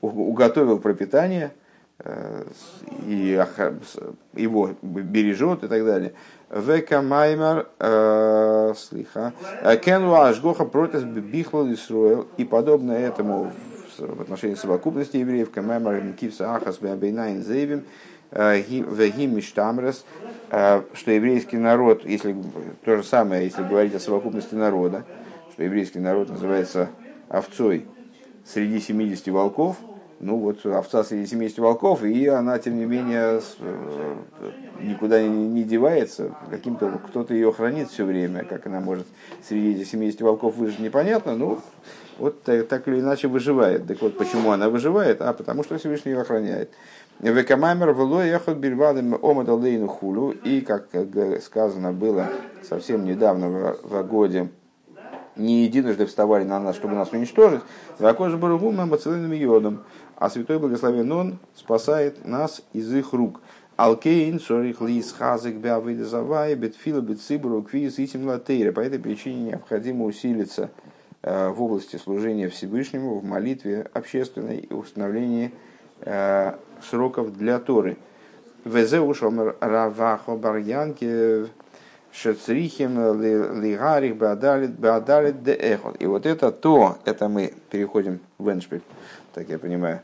уготовил 0.00 0.78
пропитание 0.78 1.52
и 3.06 3.42
его 4.34 4.70
бережет 4.82 5.64
и 5.64 5.66
так 5.66 5.84
далее. 5.84 6.12
Века 6.50 7.00
Маймар 7.00 7.68
слиха. 8.76 9.32
Кену 9.82 10.14
Ашгоха 10.14 10.66
протез 10.66 11.04
бихло 11.04 11.66
и 12.36 12.44
подобное 12.44 12.98
этому 12.98 13.50
в 13.98 14.20
отношении 14.20 14.54
совокупности 14.54 15.16
евреев, 15.16 15.50
Камемар, 15.50 16.00
Кивса, 16.12 16.54
Ахас, 16.54 16.78
Бейнайн, 16.78 17.42
Зейвим, 17.42 17.84
э, 18.30 18.60
Вегим, 18.60 19.36
Миштамрес, 19.36 20.04
э, 20.50 20.82
что 20.92 21.10
еврейский 21.10 21.58
народ, 21.58 22.04
если 22.04 22.36
то 22.84 22.96
же 22.96 23.02
самое, 23.02 23.44
если 23.44 23.62
говорить 23.62 23.94
о 23.94 24.00
совокупности 24.00 24.54
народа, 24.54 25.04
что 25.52 25.62
еврейский 25.62 26.00
народ 26.00 26.28
называется 26.28 26.90
овцой 27.28 27.86
среди 28.44 28.80
70 28.80 29.28
волков, 29.28 29.76
ну 30.20 30.38
вот 30.38 30.64
овца 30.64 31.04
среди 31.04 31.26
70 31.26 31.58
волков, 31.58 32.02
и 32.02 32.26
она, 32.26 32.58
тем 32.58 32.76
не 32.78 32.86
менее, 32.86 33.40
э, 33.58 34.16
никуда 34.80 35.22
не 35.22 35.62
девается, 35.64 36.34
каким-то 36.50 37.00
кто-то 37.06 37.34
ее 37.34 37.52
хранит 37.52 37.90
все 37.90 38.04
время, 38.04 38.44
как 38.44 38.66
она 38.66 38.80
может 38.80 39.06
среди 39.46 39.74
этих 39.74 39.88
70 39.88 40.20
волков 40.22 40.56
выжить, 40.56 40.78
непонятно, 40.78 41.36
но 41.36 41.60
вот 42.18 42.42
так 42.42 42.88
или 42.88 43.00
иначе 43.00 43.28
выживает. 43.28 43.86
Так 43.86 44.00
вот, 44.00 44.16
почему 44.16 44.50
она 44.52 44.68
выживает? 44.68 45.20
А 45.20 45.32
потому 45.32 45.62
что 45.62 45.78
Всевышний 45.78 46.12
ее 46.12 46.20
охраняет. 46.20 46.70
Векамаймер 47.20 47.94
вело 47.94 48.22
ехал 48.22 48.54
бирвадым 48.54 49.14
омадалейну 49.14 49.88
хулу. 49.88 50.30
И, 50.30 50.60
как 50.60 50.88
сказано 51.42 51.92
было 51.92 52.28
совсем 52.62 53.04
недавно 53.04 53.76
в 53.82 54.02
годе, 54.04 54.48
не 55.36 55.64
единожды 55.64 56.06
вставали 56.06 56.44
на 56.44 56.58
нас, 56.58 56.76
чтобы 56.76 56.94
нас 56.94 57.12
уничтожить. 57.12 57.60
Вакож 57.98 58.34
баругу 58.34 58.70
мамацелыным 58.70 59.32
йодом. 59.32 59.84
А 60.16 60.30
святой 60.30 60.58
благословен 60.58 61.12
он 61.12 61.38
спасает 61.54 62.26
нас 62.26 62.62
из 62.72 62.92
их 62.94 63.12
рук. 63.12 63.40
Алкейн, 63.76 64.40
сорих 64.40 64.80
лис, 64.80 65.12
хазик, 65.12 65.56
бявыда 65.56 66.06
завай, 66.06 66.54
бетфила, 66.54 67.02
бетцибру, 67.02 67.62
квиз, 67.62 67.98
итим 67.98 68.26
латейра. 68.26 68.72
По 68.72 68.80
этой 68.80 68.98
причине 68.98 69.50
необходимо 69.50 70.06
усилиться– 70.06 70.70
в 71.26 71.60
области 71.60 71.96
служения 71.96 72.48
Всевышнему, 72.48 73.18
в 73.18 73.24
молитве 73.24 73.88
общественной 73.92 74.58
и 74.58 74.72
установлении 74.72 75.52
э, 76.02 76.54
сроков 76.88 77.36
для 77.36 77.58
Торы. 77.58 77.96
Везе 78.64 79.00
ушомер 79.00 79.56
равахо 79.60 80.36
барьянки 80.36 81.48
шецрихим 82.12 83.20
лигарих 83.60 84.16
беадалит 84.16 85.42
де 85.42 85.52
эхот. 85.52 86.00
И 86.00 86.06
вот 86.06 86.26
это 86.26 86.52
то, 86.52 86.98
это 87.04 87.28
мы 87.28 87.54
переходим 87.70 88.20
в 88.38 88.48
Эншпиль, 88.48 88.82
так 89.34 89.48
я 89.48 89.58
понимаю, 89.58 90.00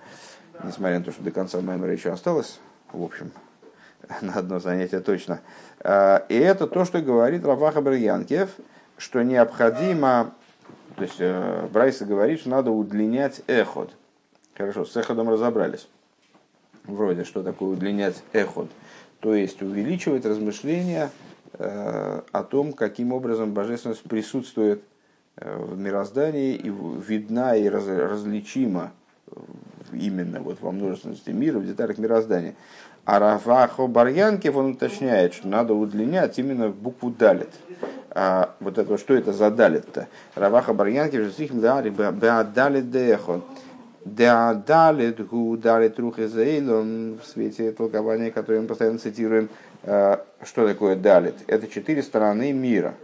несмотря 0.64 0.98
на 0.98 1.04
то, 1.04 1.12
что 1.12 1.22
до 1.22 1.30
конца 1.30 1.60
Маймера 1.60 1.92
еще 1.92 2.10
осталось, 2.10 2.58
в 2.92 3.02
общем, 3.02 3.30
на 4.20 4.34
одно 4.34 4.58
занятие 4.58 5.00
точно. 5.00 5.40
Э, 5.80 6.20
и 6.28 6.36
это 6.36 6.66
то, 6.66 6.84
что 6.84 7.00
говорит 7.00 7.44
Раваха 7.44 7.80
Барьянкев, 7.80 8.50
что 8.98 9.22
необходимо 9.22 10.34
то 10.97 11.03
есть 11.03 11.16
э, 11.18 11.68
Брайса 11.72 12.05
говорит, 12.05 12.40
что 12.40 12.51
надо 12.51 12.70
удлинять 12.70 13.43
эход. 13.47 13.90
Хорошо, 14.55 14.84
с 14.84 14.97
эходом 14.97 15.28
разобрались. 15.28 15.88
Вроде, 16.84 17.24
что 17.24 17.43
такое 17.43 17.70
удлинять 17.70 18.22
эход. 18.32 18.70
То 19.20 19.34
есть 19.34 19.62
увеличивать 19.62 20.24
размышления 20.26 21.11
э, 21.55 22.22
о 22.30 22.43
том, 22.45 22.72
каким 22.72 23.12
образом 23.12 23.53
божественность 23.53 24.03
присутствует 24.03 24.82
в 25.36 25.78
мироздании 25.78 26.55
и 26.55 26.68
видна 26.68 27.57
и 27.57 27.66
раз, 27.66 27.86
различима 27.86 28.93
именно 29.93 30.40
вот 30.40 30.61
во 30.61 30.72
множественности 30.72 31.30
мира, 31.30 31.59
в 31.59 31.66
деталях 31.66 31.99
мироздания. 31.99 32.55
А 33.05 33.18
Рафахо 33.18 33.86
Барьянкев, 33.86 34.55
он 34.57 34.72
уточняет, 34.72 35.34
что 35.34 35.49
надо 35.49 35.74
удлинять 35.74 36.38
именно 36.38 36.68
букву 36.68 37.11
Далит. 37.11 37.51
А 38.10 38.54
вот 38.60 38.78
это, 38.78 38.98
что 38.98 39.14
это 39.14 39.32
за 39.32 39.50
Далит-то? 39.50 40.08
Раваха 40.34 40.74
Барьянкев, 40.74 41.22
же 41.22 41.32
сихм 41.32 41.60
Далит 41.60 42.90
Дехо. 42.90 43.40
Далит 44.04 45.26
Гу 45.26 45.56
Далит 45.56 45.98
Рухезейлом 45.98 47.18
в 47.18 47.26
свете 47.26 47.72
толкования, 47.72 48.30
которое 48.30 48.60
мы 48.60 48.66
постоянно 48.66 48.98
цитируем. 48.98 49.48
А, 49.84 50.24
что 50.42 50.66
такое 50.66 50.96
Далит? 50.96 51.36
Это 51.46 51.68
четыре 51.68 52.02
стороны 52.02 52.52
мира. 52.52 52.94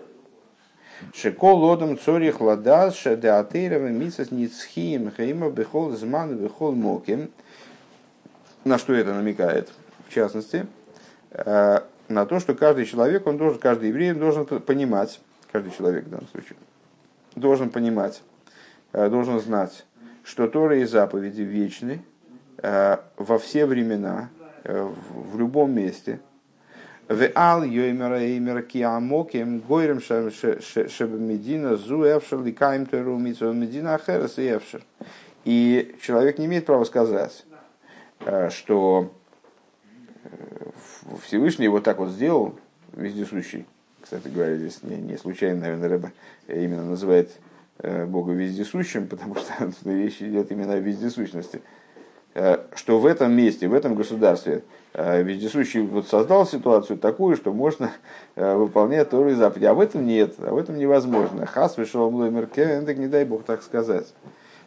Шеко 1.15 1.53
лодом 1.55 1.97
цорих 1.99 2.41
ладас 2.41 2.97
шедеатейрова 2.97 3.87
мисас 3.87 4.33
ницхием 4.33 5.13
хейма 5.17 5.51
бехол 5.51 5.91
зман 5.93 6.37
бехол 6.37 6.73
моким. 6.73 7.31
На 8.65 8.79
что 8.79 8.93
это 8.95 9.15
намекает? 9.15 9.73
В 10.09 10.13
частности, 10.13 10.67
э, 11.31 11.81
на 12.09 12.27
то, 12.27 12.41
что 12.41 12.55
каждый 12.55 12.87
человек, 12.87 13.27
он 13.27 13.39
должен, 13.39 13.59
каждый 13.59 13.89
еврей 13.89 14.13
должен 14.13 14.47
понимать, 14.47 15.21
каждый 15.53 15.73
человек 15.73 16.07
в 16.07 16.11
данном 16.11 16.29
случае, 16.29 16.57
должен 17.35 17.71
понимать, 17.71 18.23
э, 18.93 19.09
должен 19.09 19.41
знать, 19.41 19.87
что 20.25 20.49
Торы 20.49 20.83
и 20.83 20.85
заповеди 20.85 21.43
вечны 21.43 22.03
э, 22.59 22.99
во 23.17 23.39
все 23.39 23.67
времена, 23.67 24.31
в 24.65 25.39
любом 25.39 25.73
месте– 25.73 26.21
и 27.09 27.33
человек 36.03 36.39
не 36.39 36.45
имеет 36.45 36.67
права 36.67 36.85
сказать, 36.85 37.47
э, 38.21 38.51
что 38.51 39.05
э, 39.05 39.07
Всевышний 41.25 41.69
вот 41.69 41.85
так 41.85 41.99
вот 41.99 42.11
сделал, 42.11 42.55
вездесущий. 42.95 43.67
Кстати 44.01 44.29
говоря, 44.29 44.57
здесь 44.57 44.83
не, 44.83 44.97
не 44.97 45.17
случайно, 45.17 45.61
наверное, 45.61 45.89
Рэба 45.89 46.13
именно 46.49 46.85
называет 46.85 47.31
э, 47.79 48.07
Бога 48.07 48.33
вездесущим, 48.33 49.07
потому 49.07 49.35
что 49.37 49.73
речь 49.91 50.23
идет 50.23 50.51
именно 50.53 50.75
о 50.75 50.79
вездесущности. 50.79 51.63
Что 52.75 53.01
в 53.01 53.07
этом 53.07 53.33
месте, 53.33 53.67
в 53.67 53.75
этом 53.75 53.97
государстве 53.97 54.63
Э, 55.01 55.23
вездесущий 55.23 55.83
вот 55.83 56.09
создал 56.09 56.45
ситуацию 56.45 56.99
такую, 56.99 57.37
что 57.37 57.53
можно 57.53 57.93
э, 58.35 58.55
выполнять 58.57 59.11
Тору 59.11 59.31
и 59.31 59.35
заповеди. 59.35 59.67
А 59.67 59.75
в 59.75 59.81
этом 59.81 60.05
нет, 60.05 60.35
а 60.39 60.53
в 60.53 60.59
этом 60.59 60.77
невозможно. 60.77 61.47
Хас 61.47 61.77
вышел 61.77 62.11
млоймерке, 62.11 62.81
так 62.81 62.97
не 62.97 63.07
дай 63.07 63.25
бог 63.25 63.45
так 63.45 63.63
сказать. 63.63 64.13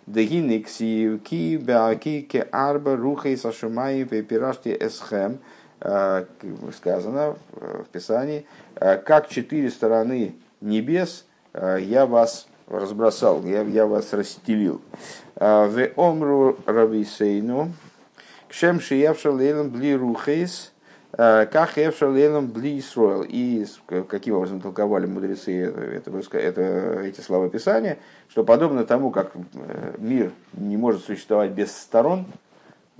Дегиникси 0.07 1.19
ки 1.23 1.57
беаки 1.57 2.21
ке 2.21 2.41
арба 2.51 2.95
рухей 2.95 3.37
сашумай 3.37 4.03
пепирашти 4.05 4.75
эсхем 4.79 5.39
сказано 6.75 7.35
в 7.53 7.85
Писании, 7.91 8.45
как 8.75 9.29
четыре 9.29 9.69
стороны 9.69 10.35
небес 10.61 11.25
я 11.53 12.05
вас 12.05 12.47
разбросал, 12.67 13.43
я, 13.43 13.61
я 13.63 13.87
вас 13.87 14.13
расстелил. 14.13 14.81
В 15.35 15.89
омру 15.95 16.57
рависейну, 16.65 17.73
Кшем 18.47 18.79
шиевшал 18.81 19.35
лейлом 19.35 19.69
бли 19.69 19.95
рухейс, 19.95 20.70
как 21.11 21.77
евшал 21.77 22.11
лейлом 22.11 22.47
бли 22.47 22.79
Исроил. 22.79 23.25
И 23.27 23.65
каким 24.07 24.35
образом 24.35 24.61
толковали 24.61 25.05
мудрецы 25.05 25.61
это, 25.61 26.11
это, 26.37 26.61
эти 27.03 27.21
слова 27.21 27.49
Писания, 27.49 27.97
что 28.29 28.43
подобно 28.43 28.85
тому, 28.85 29.11
как 29.11 29.33
э, 29.35 29.95
мир 29.97 30.31
не 30.53 30.77
может 30.77 31.03
существовать 31.03 31.51
без 31.51 31.75
сторон, 31.75 32.25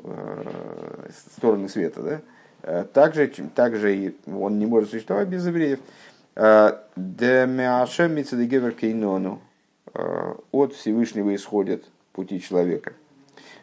э, 0.04 0.44
стороны 1.38 1.70
света, 1.70 2.22
да, 2.64 2.84
также, 2.84 3.28
также 3.56 4.14
он 4.28 4.60
не 4.60 4.66
может 4.66 4.92
существовать 4.92 5.28
без 5.28 5.48
евреев. 5.48 5.80
От 10.52 10.74
Всевышнего 10.76 11.34
исходят 11.36 11.84
пути 12.14 12.40
человека. 12.40 12.94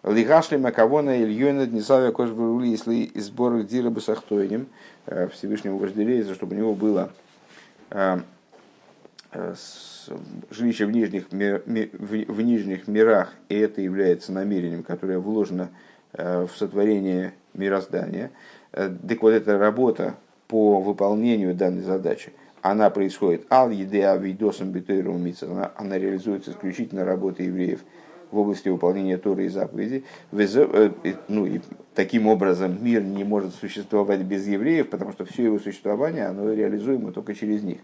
Лигашли 0.05 0.57
Макавона 0.57 1.23
Ильёна 1.23 1.67
Днесавия 1.67 2.13
Кошбурули, 2.13 2.69
если 2.69 3.11
сбор 3.17 3.63
Дира 3.63 3.91
Басахтойним, 3.91 4.69
э, 5.07 5.29
Всевышнему 5.29 5.79
вожделеется, 5.79 6.35
чтобы 6.35 6.55
у 6.55 6.59
него 6.59 6.75
было 6.75 7.11
э, 7.91 8.19
э, 9.33 9.55
жилище 10.51 10.87
в 10.87 10.93
нижних, 10.93 11.27
в 11.31 12.43
нижних 12.43 12.87
мирах, 12.87 13.35
и 13.49 13.57
это 13.57 13.81
является 13.81 14.33
намерением, 14.33 14.83
которое 14.83 15.19
вложено 15.19 15.69
в 16.13 16.49
сотворение 16.57 17.35
мироздания. 17.53 18.31
Так 18.73 19.21
вот, 19.21 19.31
эта 19.31 19.59
работа 19.59 20.15
по 20.47 20.81
выполнению 20.81 21.55
данной 21.55 21.83
задачи, 21.83 22.33
она 22.63 22.89
происходит 22.89 23.45
ал 23.51 23.69
едеа 23.69 24.17
видосом 24.17 24.71
битойру 24.71 25.21
она 25.77 25.99
реализуется 25.99 26.53
исключительно 26.53 27.05
работой 27.05 27.47
евреев– 27.47 27.81
в 28.31 28.39
области 28.39 28.69
выполнения 28.69 29.17
Торы 29.17 29.47
и 29.47 29.49
заповедей. 29.49 30.05
Э, 30.33 30.91
ну, 31.29 31.47
и 31.47 31.61
таким 31.95 32.27
образом 32.27 32.83
мир 32.83 33.03
не 33.03 33.25
может 33.25 33.55
существовать 33.55 34.21
без 34.21 34.47
евреев, 34.47 34.91
потому 34.91 35.13
что 35.13 35.25
все 35.25 35.45
его 35.45 35.59
существование 35.59 36.27
оно 36.27 36.53
реализуемо 36.53 37.13
только 37.13 37.35
через 37.35 37.63
них. 37.63 37.79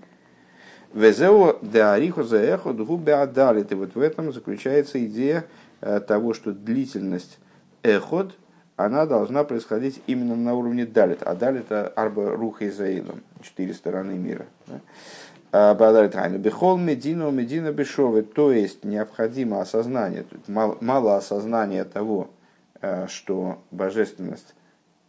Везео 0.92 1.59
деариху 1.61 2.22
заэхо 2.22 2.72
дгубе 2.72 3.14
адалит. 3.14 3.72
И 3.72 3.74
вот 3.74 3.95
в 3.95 4.01
этом 4.01 4.32
заключается 4.32 5.05
идея 5.05 5.45
э, 5.80 6.01
того, 6.01 6.34
что 6.34 6.53
длительность 6.53 7.38
эход, 7.82 8.34
она 8.76 9.07
должна 9.07 9.45
происходить 9.45 10.01
именно 10.07 10.36
на 10.36 10.55
уровне 10.55 10.86
далит. 10.86 11.22
А 11.22 11.34
далит 11.34 11.66
арба 11.70 12.30
руха 12.30 12.64
и 12.66 12.70
заилом, 12.70 13.22
четыре 13.42 13.74
стороны 13.74 14.14
мира. 14.14 14.47
Бехол 15.55 16.78
медину 16.78 17.30
медина 17.30 17.70
бешовы, 17.70 18.22
то 18.22 18.50
есть 18.50 18.82
необходимо 18.82 19.61
осознание, 19.61 20.24
мало, 20.48 20.76
мало 20.80 21.16
осознания 21.16 21.84
того, 21.84 22.30
э, 22.80 23.07
что 23.07 23.59
божественность, 23.70 24.55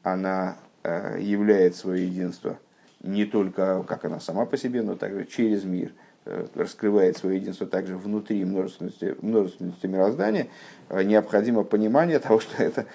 она 0.04 0.58
э, 0.84 1.18
являет 1.20 1.76
свое 1.76 2.06
единство 2.06 2.60
не 3.02 3.26
только 3.26 3.84
как 3.88 4.06
она 4.06 4.20
сама 4.20 4.46
по 4.46 4.56
себе, 4.56 4.84
но 4.84 4.96
также 4.96 5.26
через 5.26 5.64
мир– 5.64 5.92
раскрывает 6.56 7.18
свое 7.18 7.38
единство 7.38 7.68
также 7.68 7.98
внутри 7.98 8.44
множественности, 8.44 9.16
множественности 9.22 9.86
мироздания, 9.86 10.48
э, 10.90 11.04
необходимо 11.04 11.64
понимание 11.64 12.20
того, 12.20 12.40
что 12.40 12.64
это 12.64 12.86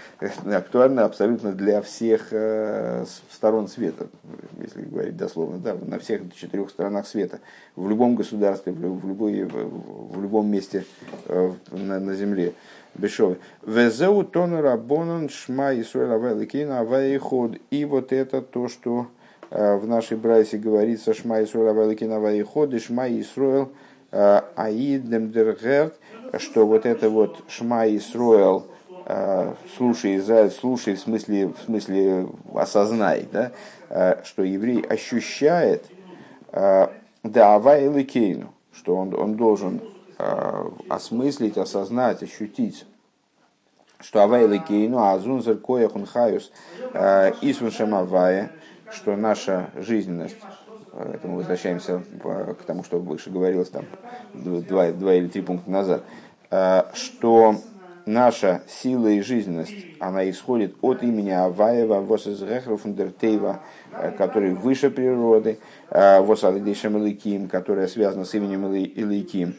актуально 0.47 1.05
абсолютно 1.05 1.53
для 1.53 1.81
всех 1.81 2.29
э, 2.33 3.05
сторон 3.31 3.69
света, 3.69 4.09
если 4.61 4.83
говорить 4.83 5.17
дословно, 5.17 5.59
да, 5.59 5.75
на 5.75 5.99
всех 6.01 6.23
четырех 6.35 6.71
сторонах 6.71 7.07
света, 7.07 7.39
в 7.77 7.89
любом 7.89 8.17
государстве, 8.17 8.73
в, 8.73 8.81
любой, 8.81 9.45
в 9.45 10.21
любом 10.21 10.51
месте 10.51 10.85
на, 11.29 12.01
на 12.01 12.15
земле. 12.15 12.55
Бешовы. 12.97 13.39
Везеу 13.65 14.25
тонера 14.25 14.77
бонон 14.77 15.29
шма 15.29 15.69
Авайход. 15.71 17.57
И 17.71 17.85
вот 17.85 18.13
это 18.13 18.43
то, 18.43 18.67
что 18.67 19.07
Э, 19.07 19.20
в 19.51 19.87
нашей 19.87 20.17
брайсе 20.17 20.59
говорится 20.59 21.13
Шма 21.13 21.43
Исруэл 21.43 21.71
Аваликина 21.71 22.21
Ваиходы, 22.21 22.79
Шма 22.79 23.09
Исруэл 23.09 23.71
э, 24.13 24.43
Аидем 24.55 25.33
Дергерт, 25.33 25.99
что 26.39 26.67
вот 26.67 26.87
это 26.87 27.11
вот 27.11 27.43
Шма 27.49 27.89
Исруэл, 27.89 28.69
э, 29.07 29.55
слушай, 29.77 30.17
Израиль, 30.19 30.53
слушай, 30.53 30.95
в 30.95 31.01
смысле, 31.01 31.49
в 31.49 31.59
смысле 31.65 32.29
осознай, 32.55 33.27
да, 33.33 33.51
что 34.23 34.45
еврей 34.45 34.83
ощущает 34.83 35.85
да 36.53 36.91
Авайликейну, 37.25 38.53
что 38.73 38.95
он, 38.95 39.13
он 39.15 39.35
должен 39.35 39.81
осмыслить, 40.89 41.59
осознать, 41.59 42.23
ощутить, 42.23 42.87
что 43.99 44.23
Авайликейну, 44.23 45.03
Азунзер 45.03 45.57
Кояхун 45.57 46.07
Хаюс, 46.07 46.53
Исвун 47.43 47.95
Авая, 47.95 48.53
что 48.93 49.17
наша 49.17 49.71
жизненность, 49.77 50.37
э, 50.93 51.13
это 51.15 51.29
мы 51.29 51.37
возвращаемся 51.37 52.03
к 52.23 52.63
тому, 52.67 52.85
что 52.85 52.99
выше 52.99 53.31
говорилось 53.31 53.71
там 53.71 53.85
два, 54.35 54.91
два 54.93 55.15
или 55.15 55.29
три 55.29 55.43
пункта 55.43 55.71
назад, 55.71 56.03
э, 56.51 56.83
что 56.95 57.57
наша 58.07 58.63
сила 58.69 59.09
и 59.09 59.21
жизненность, 59.21 59.75
она 60.01 60.29
исходит 60.29 60.75
от 60.81 61.03
имени 61.03 61.31
Аваева, 61.31 62.01
Восизрехруфундертейва, 62.01 63.61
э, 63.93 64.11
который 64.13 64.55
выше 64.55 64.91
природы, 64.91 65.59
Восалидейшем 65.91 66.99
Иликим, 66.99 67.49
которая 67.49 67.89
связана 67.89 68.25
с 68.25 68.35
именем 68.35 68.73
Иликим. 68.73 69.57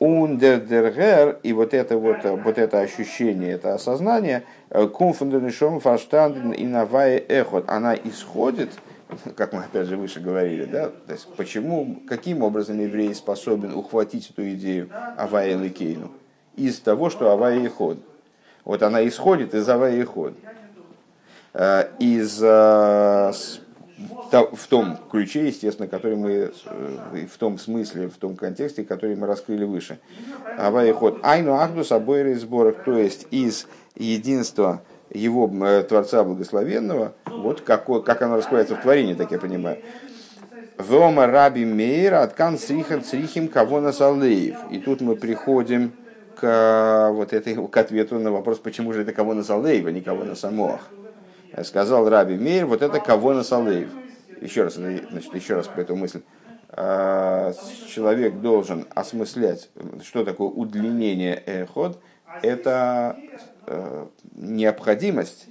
Ундердергер, 0.00 1.40
и 1.42 1.52
вот 1.52 1.74
это 1.74 1.98
вот, 1.98 2.24
вот 2.24 2.56
это 2.56 2.80
ощущение, 2.80 3.52
это 3.52 3.74
осознание, 3.74 4.44
кумфундернишом 4.70 5.80
фаштанд 5.80 6.56
и 6.56 6.66
навае 6.66 7.18
эхот, 7.18 7.64
она 7.68 7.94
исходит 7.94 8.70
как 9.36 9.52
мы 9.52 9.60
опять 9.60 9.86
же 9.86 9.96
выше 9.96 10.20
говорили, 10.20 10.64
да, 10.64 10.88
то 10.88 11.12
есть 11.12 11.26
почему, 11.36 12.02
каким 12.08 12.42
образом 12.42 12.80
еврей 12.80 13.14
способен 13.14 13.74
ухватить 13.74 14.30
эту 14.30 14.48
идею 14.50 14.90
Авая 15.16 15.56
Ликейну? 15.56 16.12
Из 16.56 16.78
того, 16.80 17.10
что 17.10 17.30
Авая 17.30 17.58
и 17.60 17.68
Ход. 17.68 17.98
Вот 18.64 18.82
она 18.82 19.06
исходит 19.06 19.54
из 19.54 19.68
Авая 19.68 19.96
и 19.96 20.04
Ход. 20.04 20.34
Э, 21.54 21.88
из, 21.98 22.40
э, 22.42 23.32
в 24.32 24.66
том 24.68 24.98
ключе, 25.10 25.46
естественно, 25.46 25.88
который 25.88 26.16
мы, 26.16 26.30
э, 26.64 27.26
в 27.30 27.38
том 27.38 27.58
смысле, 27.58 28.08
в 28.08 28.16
том 28.16 28.36
контексте, 28.36 28.84
который 28.84 29.16
мы 29.16 29.26
раскрыли 29.26 29.64
выше. 29.64 29.98
Ход. 30.94 31.20
Айну 31.22 31.54
Ахдус 31.54 31.92
обои 31.92 32.34
сборок, 32.34 32.84
то 32.84 32.96
есть 32.96 33.26
из 33.30 33.66
единства 33.96 34.82
его 35.12 35.50
э, 35.66 35.82
Творца 35.82 36.22
Благословенного, 36.24 37.14
вот 37.26 37.60
какое, 37.60 38.00
как 38.00 38.22
оно 38.22 38.36
раскрывается 38.36 38.76
в 38.76 38.82
творении, 38.82 39.14
так 39.14 39.32
я 39.32 39.38
понимаю. 39.38 39.78
Вома 40.78 41.26
раби 41.26 41.64
мейр 41.64 42.14
откан 42.14 42.58
срихан 42.58 43.04
срихим 43.04 43.48
кого 43.48 43.80
на 43.80 43.92
салеев. 43.92 44.56
И 44.70 44.78
тут 44.78 45.00
мы 45.00 45.16
приходим 45.16 45.92
к, 46.36 47.10
вот 47.12 47.32
этой, 47.32 47.54
к 47.68 47.76
ответу 47.76 48.18
на 48.18 48.30
вопрос, 48.30 48.58
почему 48.58 48.92
же 48.92 49.02
это 49.02 49.12
кого 49.12 49.34
на 49.34 49.42
салеев, 49.42 49.86
а 49.86 49.90
не 49.90 50.00
кого 50.00 50.24
на 50.24 50.34
самоах. 50.34 50.88
Сказал 51.64 52.08
раби 52.08 52.36
мейр, 52.36 52.66
вот 52.66 52.82
это 52.82 53.00
кого 53.00 53.32
на 53.32 53.42
салеев. 53.42 53.90
Еще 54.40 54.64
раз, 54.64 54.74
значит, 54.74 55.34
еще 55.34 55.54
раз 55.54 55.68
по 55.68 55.80
эту 55.80 55.96
мысль. 55.96 56.22
А, 56.70 57.52
человек 57.88 58.40
должен 58.40 58.86
осмыслять, 58.94 59.70
что 60.02 60.24
такое 60.24 60.48
удлинение 60.48 61.34
эход, 61.34 62.00
это 62.42 63.16
Э, 63.72 64.06
необходимость 64.34 65.46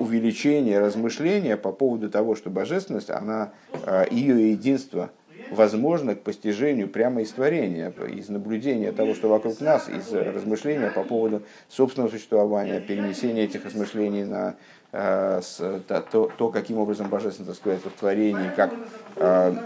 увеличения 0.00 0.80
размышления 0.80 1.56
по 1.56 1.70
поводу 1.70 2.10
того, 2.10 2.34
что 2.34 2.50
божественность, 2.50 3.08
она, 3.08 3.52
э, 3.72 4.06
ее 4.10 4.50
единство 4.50 5.12
возможно 5.52 6.14
к 6.14 6.22
постижению 6.22 6.88
прямо 6.88 7.22
из 7.22 7.30
творения, 7.30 7.92
из 8.08 8.28
наблюдения 8.28 8.92
того, 8.92 9.14
что 9.14 9.28
вокруг 9.28 9.60
нас, 9.60 9.88
из 9.88 10.12
размышления 10.12 10.90
по 10.90 11.04
поводу 11.04 11.42
собственного 11.68 12.10
существования, 12.10 12.80
перенесения 12.80 13.44
этих 13.44 13.64
размышлений 13.64 14.24
на 14.24 14.56
э, 14.92 15.40
то, 15.86 16.30
то, 16.36 16.48
каким 16.48 16.78
образом 16.78 17.08
божественность 17.08 17.50
раскрывается 17.50 17.90
в 17.90 17.92
творении, 17.92 18.50
как 18.56 18.72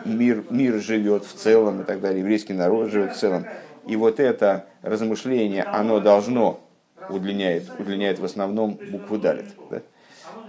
мир, 0.05 0.45
мир 0.51 0.75
живет 0.81 1.25
в 1.25 1.33
целом 1.35 1.83
и 1.83 1.85
так 1.85 2.01
далее, 2.01 2.21
еврейский 2.21 2.53
народ 2.53 2.91
живет 2.91 3.13
в 3.13 3.17
целом. 3.17 3.47
И 3.87 3.97
вот 3.97 4.21
это 4.21 4.67
размышление, 4.83 5.63
оно 5.63 6.01
должно 6.01 6.61
удлиняет, 7.09 7.71
удлиняет 7.79 8.19
в 8.19 8.25
основном 8.25 8.79
букву 8.91 9.19
далит, 9.19 9.47
да? 9.71 9.83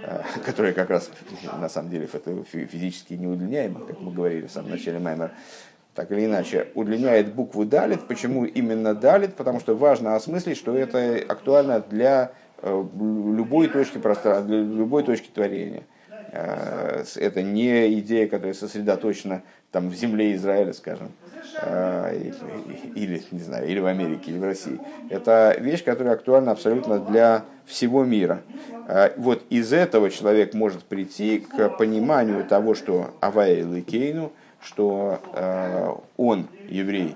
А, 0.04 0.24
которая 0.46 0.74
как 0.74 0.90
раз 0.90 1.10
на 1.60 1.70
самом 1.70 1.90
деле 1.90 2.10
это 2.12 2.44
физически 2.44 3.14
не 3.14 3.28
удлиняема, 3.28 3.86
как 3.86 4.00
мы 4.00 4.12
говорили 4.12 4.48
в 4.48 4.52
самом 4.52 4.72
начале 4.72 5.00
Маймера. 5.00 5.32
Так 5.96 6.12
или 6.12 6.26
иначе, 6.26 6.68
удлиняет 6.76 7.34
букву 7.34 7.66
далит. 7.66 8.08
Почему 8.08 8.46
именно 8.46 8.94
далит? 8.94 9.34
Потому 9.36 9.60
что 9.60 9.76
важно 9.76 10.16
осмыслить, 10.16 10.58
что 10.58 10.78
это 10.78 11.18
актуально 11.28 11.80
для 11.80 12.34
э, 12.62 12.86
любой 12.94 13.68
точки 13.68 13.98
пространства, 13.98 14.46
для 14.46 14.58
любой 14.60 15.04
точки 15.04 15.30
творения. 15.30 15.84
Э, 16.32 17.04
это 17.16 17.42
не 17.42 18.00
идея, 18.00 18.28
которая 18.28 18.54
сосредоточена 18.54 19.42
там, 19.72 19.90
в 19.90 19.96
земле 19.96 20.36
Израиля, 20.36 20.74
скажем, 20.74 21.12
или, 21.64 23.22
не 23.32 23.40
знаю, 23.40 23.68
или 23.68 23.80
в 23.80 23.88
Америке, 23.88 24.32
или 24.32 24.38
в 24.38 24.44
России. 24.44 24.80
Это 25.10 25.56
вещь, 25.60 25.84
которая 25.84 26.14
актуальна 26.14 26.52
абсолютно 26.52 27.00
для 27.00 27.46
всего 27.66 28.04
мира. 28.06 28.42
А, 28.88 29.12
вот 29.18 29.44
из 29.50 29.74
этого 29.74 30.10
человек 30.10 30.54
может 30.54 30.84
прийти 30.84 31.40
к 31.40 31.70
пониманию 31.70 32.46
того, 32.46 32.76
что 32.76 33.12
Авая 33.22 33.62
Элейкейну, 33.62 34.32
что 34.62 35.20
а, 35.34 36.00
он, 36.16 36.48
еврей, 36.70 37.16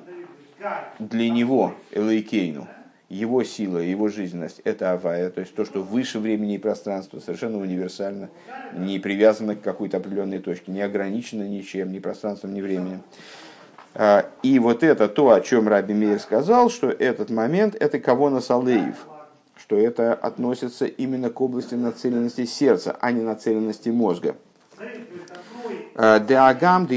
для 1.00 1.30
него 1.30 1.74
Элейкейну, 1.92 2.68
его 3.10 3.44
сила, 3.44 3.78
его 3.80 4.08
жизненность– 4.08 4.62
это 4.64 4.94
авая, 4.94 5.30
то 5.30 5.42
есть 5.42 5.54
то, 5.54 5.66
что 5.66 5.82
выше 5.82 6.20
времени 6.20 6.56
и 6.56 6.58
пространства, 6.58 7.20
совершенно 7.20 7.58
универсально, 7.58 8.30
не 8.74 9.00
привязано 9.00 9.56
к 9.56 9.62
какой-то 9.62 9.98
определенной 9.98 10.40
точке, 10.40 10.72
не 10.72 10.82
ограничено 10.82 11.44
ничем, 11.44 11.92
ни 11.92 12.00
пространством, 12.00 12.54
ни 12.54 12.62
временем. 12.62 13.02
А, 13.94 14.26
и 14.42 14.60
вот 14.60 14.84
это 14.84 15.08
то, 15.10 15.32
о 15.32 15.42
чем 15.42 15.68
Раби 15.68 15.94
Мейер 15.94 16.20
сказал, 16.20 16.70
что 16.70 16.90
этот 16.90 17.30
момент– 17.30 17.76
это 17.80 18.00
кого 18.00 18.30
на 18.30 18.40
Салеев, 18.40 19.06
что 19.56 19.78
это 19.78 20.14
относится 20.14 20.86
именно 20.86 21.30
к 21.30 21.42
области 21.42 21.76
нацеленности 21.76 22.46
сердца, 22.46 22.96
а 23.00 23.12
не 23.12 23.22
нацеленности 23.22 23.90
мозга. 23.90 24.36
А, 25.96 26.20
Деагам, 26.20 26.88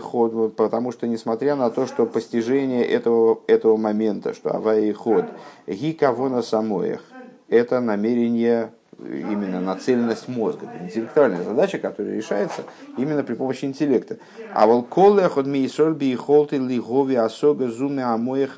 ход, 0.00 0.56
потому 0.56 0.92
что 0.92 1.06
несмотря 1.06 1.56
на 1.56 1.70
то, 1.70 1.86
что 1.86 2.06
постижение 2.06 2.84
этого, 2.86 3.40
этого 3.46 3.76
момента, 3.76 4.32
что 4.32 4.54
авая 4.54 4.92
ход, 4.94 5.26
ги 5.66 5.92
кого 5.92 6.30
на 6.30 6.42
самоях, 6.42 7.02
это 7.48 7.80
намерение 7.80 8.72
именно 9.06 9.60
нацеленность 9.60 10.28
мозга, 10.28 10.66
интеллектуальная 10.80 11.42
задача, 11.42 11.78
которая 11.78 12.14
решается 12.14 12.62
именно 12.96 13.22
при 13.22 13.34
помощи 13.34 13.64
интеллекта. 13.64 14.18
А 14.52 14.66
волколе 14.66 15.28
ход 15.28 15.46
мейсоль 15.46 15.94
би 15.94 16.14
холты 16.14 16.58
лигови 16.58 17.14
осога 17.14 17.68
зуме 17.68 18.04
амоех 18.04 18.56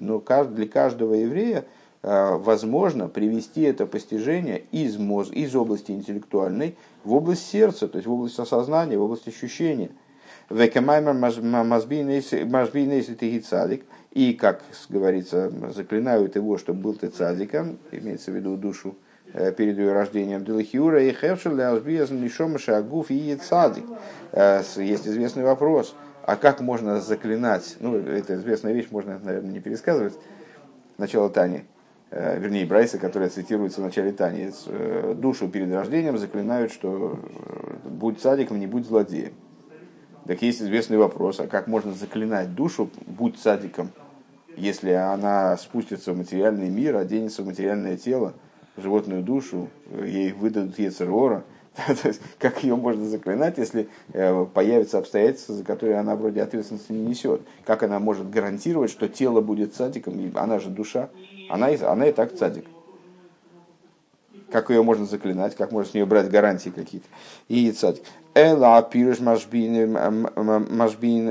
Но 0.00 0.20
для 0.20 0.68
каждого 0.68 1.14
еврея 1.14 1.64
э, 2.02 2.36
возможно 2.36 3.08
привести 3.08 3.62
это 3.62 3.86
постижение 3.86 4.62
из, 4.72 4.96
мозг, 4.96 5.32
из 5.32 5.54
области 5.54 5.92
интеллектуальной 5.92 6.76
в 7.04 7.14
область 7.14 7.48
сердца, 7.48 7.88
то 7.88 7.98
есть 7.98 8.06
в 8.06 8.12
область 8.12 8.38
осознания, 8.38 8.96
в 8.98 9.02
область 9.02 9.28
ощущения. 9.28 9.90
И, 14.14 14.32
как 14.34 14.62
говорится, 14.90 15.52
заклинают 15.74 16.36
его, 16.36 16.58
чтобы 16.58 16.80
был 16.80 16.94
ты 16.94 17.08
цадиком, 17.08 17.78
имеется 17.90 18.30
в 18.30 18.36
виду 18.36 18.56
душу 18.56 18.94
перед 19.34 19.78
ее 19.78 19.92
рождением. 19.92 20.44
Делахиура 20.44 21.02
и 21.02 21.12
Хевшель 21.12 21.60
Ашбиязн 21.60 22.16
Нишома 22.16 22.58
Шагуф 22.58 23.10
и 23.10 23.34
Цадик. 23.34 23.84
Э, 24.32 24.62
есть 24.76 25.08
известный 25.08 25.42
вопрос, 25.42 25.94
а 26.22 26.36
как 26.36 26.60
можно 26.60 27.00
заклинать, 27.00 27.76
ну, 27.80 27.96
это 27.96 28.36
известная 28.36 28.72
вещь, 28.72 28.88
можно, 28.90 29.18
наверное, 29.18 29.52
не 29.52 29.60
пересказывать, 29.60 30.14
начало 30.98 31.30
Тани, 31.30 31.64
э, 32.10 32.38
вернее, 32.38 32.64
Брайса, 32.64 32.98
которая 32.98 33.28
цитируется 33.28 33.80
в 33.80 33.84
начале 33.84 34.12
Тани, 34.12 34.50
душу 35.14 35.48
перед 35.48 35.72
рождением 35.72 36.16
заклинают, 36.16 36.72
что 36.72 37.18
будь 37.84 38.20
садиком, 38.20 38.60
не 38.60 38.66
будь 38.66 38.86
злодеем. 38.86 39.34
Так 40.26 40.40
есть 40.40 40.62
известный 40.62 40.96
вопрос, 40.96 41.40
а 41.40 41.46
как 41.46 41.66
можно 41.66 41.92
заклинать 41.92 42.54
душу, 42.54 42.88
будь 43.06 43.38
садиком, 43.38 43.90
если 44.56 44.92
она 44.92 45.56
спустится 45.56 46.12
в 46.12 46.16
материальный 46.16 46.70
мир, 46.70 46.96
оденется 46.96 47.42
в 47.42 47.46
материальное 47.46 47.96
тело, 47.96 48.34
животную 48.76 49.22
душу, 49.22 49.68
ей 50.04 50.32
выдадут 50.32 50.78
Ецерора, 50.78 51.44
как 52.38 52.62
ее 52.62 52.76
можно 52.76 53.04
заклинать, 53.06 53.58
если 53.58 53.88
э, 54.12 54.46
появятся 54.52 54.98
обстоятельства, 54.98 55.54
за 55.56 55.64
которые 55.64 55.96
она 55.96 56.14
вроде 56.14 56.42
ответственности 56.42 56.92
не 56.92 57.06
несет? 57.06 57.40
Как 57.64 57.82
она 57.82 57.98
может 57.98 58.30
гарантировать, 58.30 58.90
что 58.90 59.08
тело 59.08 59.40
будет 59.40 59.74
цадиком? 59.74 60.32
Она 60.34 60.58
же 60.60 60.70
душа, 60.70 61.10
она, 61.48 61.68
она 61.82 62.08
и 62.08 62.12
так 62.12 62.34
цадик 62.34 62.66
как 64.54 64.70
ее 64.70 64.84
можно 64.84 65.04
заклинать, 65.04 65.56
как 65.56 65.72
можно 65.72 65.90
с 65.90 65.94
нее 65.94 66.06
брать 66.06 66.30
гарантии 66.30 66.70
какие-то. 66.70 67.08
И 67.48 67.72
цадик. 67.72 68.04
Эла 68.36 68.82
пирш 68.82 69.20
машбин 69.20 69.86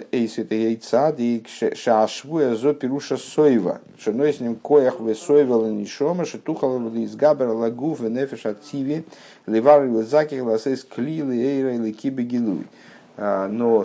эйсит 0.09 0.51
и 0.53 0.75
цадик 0.77 1.49
шашвуя 1.49 2.55
зо 2.55 2.73
пируша 2.73 3.17
сойва. 3.17 3.81
Шеной 3.99 4.33
с 4.33 4.39
ним 4.39 4.55
коях 4.55 5.01
вы 5.01 5.13
сойвела 5.13 5.67
нишома, 5.67 6.23
шетухал 6.23 6.79
из 6.95 7.17
габер 7.17 7.49
лагув 7.49 8.01
и 8.03 8.09
нефеш 8.09 8.45
активе, 8.45 9.03
ливар 9.47 9.83
и 9.83 10.01
заких 10.03 10.43
ласес 10.43 10.85
клилы 10.85 11.35
эйра 11.35 11.75
или 11.75 11.91
кибегилуй. 11.91 12.67
Но 13.17 13.83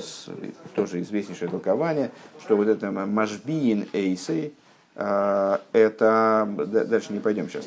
тоже 0.77 1.01
известнейшее 1.01 1.51
толкование, 1.51 2.13
что 2.41 2.57
вот 2.57 2.69
это 2.69 2.93
машбин 2.93 3.89
эйсей, 3.93 4.55
а, 4.95 5.61
это, 5.73 6.49
дальше 6.89 7.13
не 7.13 7.21
пойдем 7.21 7.49
сейчас, 7.49 7.67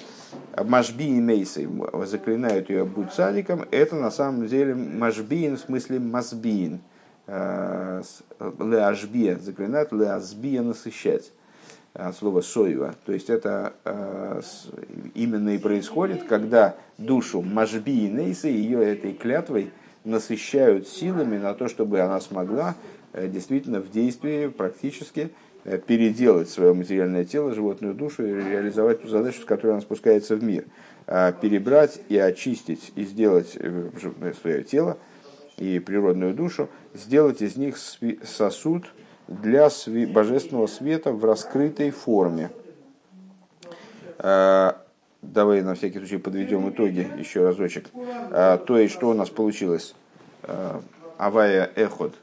Машбиин 0.58 1.26
Мейсы 1.26 1.68
заклинают 2.06 2.70
ее 2.70 2.86
будь 2.86 3.12
садиком, 3.14 3.66
это 3.72 3.96
на 3.96 4.12
самом 4.12 4.48
деле 4.48 4.76
Машбиин 4.76 5.58
в 5.58 5.60
смысле 5.60 6.00
Масбиин. 6.00 6.82
Э, 7.28 8.02
Леашбия 8.60 9.38
заклинают, 9.38 9.92
Леазбия 9.92 10.62
насыщать. 10.62 11.32
Э, 11.94 12.12
слово 12.12 12.42
соева. 12.42 12.96
То 13.06 13.14
есть 13.14 13.30
это 13.30 13.74
э, 13.86 14.42
именно 15.14 15.50
и 15.56 15.58
происходит, 15.58 16.24
когда 16.24 16.76
душу 16.98 17.42
Машбиин 17.42 18.16
Мейсы, 18.16 18.48
ее 18.48 18.84
этой 18.84 19.14
клятвой 19.14 19.72
насыщают 20.04 20.88
силами 20.88 21.38
на 21.38 21.54
то, 21.54 21.68
чтобы 21.68 22.00
она 22.00 22.20
смогла 22.20 22.76
действительно 23.14 23.82
в 23.82 23.92
действии 23.92 24.48
практически 24.48 25.32
переделать 25.64 26.50
свое 26.50 26.74
материальное 26.74 27.26
тело, 27.26 27.54
животную 27.54 27.94
душу 27.94 28.26
и 28.26 28.34
реализовать 28.34 29.02
ту 29.02 29.08
задачу, 29.08 29.42
с 29.42 29.46
которой 29.46 29.72
она 29.72 29.82
спускается 29.82 30.36
в 30.36 30.44
мир. 30.44 30.66
Перебрать 31.06 32.02
и 32.10 32.18
очистить 32.18 32.92
и 32.96 33.04
сделать 33.04 33.58
свое 34.42 34.64
тело 34.64 34.98
и 35.58 35.80
природную 35.80 36.34
душу, 36.34 36.70
сделать 36.94 37.42
из 37.42 37.58
них 37.58 37.78
сосуд 37.78 38.86
для 39.28 39.70
божественного 40.08 40.68
света 40.68 41.12
в 41.12 41.24
раскрытой 41.26 41.92
форме. 41.92 42.50
Давай 44.18 45.62
на 45.62 45.76
всякий 45.76 46.00
случай 46.00 46.18
подведем 46.18 46.70
итоги 46.70 47.08
еще 47.18 47.46
разочек. 47.46 47.90
То 48.32 48.78
есть, 48.78 48.94
что 48.94 49.10
у 49.10 49.14
нас 49.14 49.30
получилось? 49.30 49.96
Авая 51.18 51.70
Эход, 51.76 52.16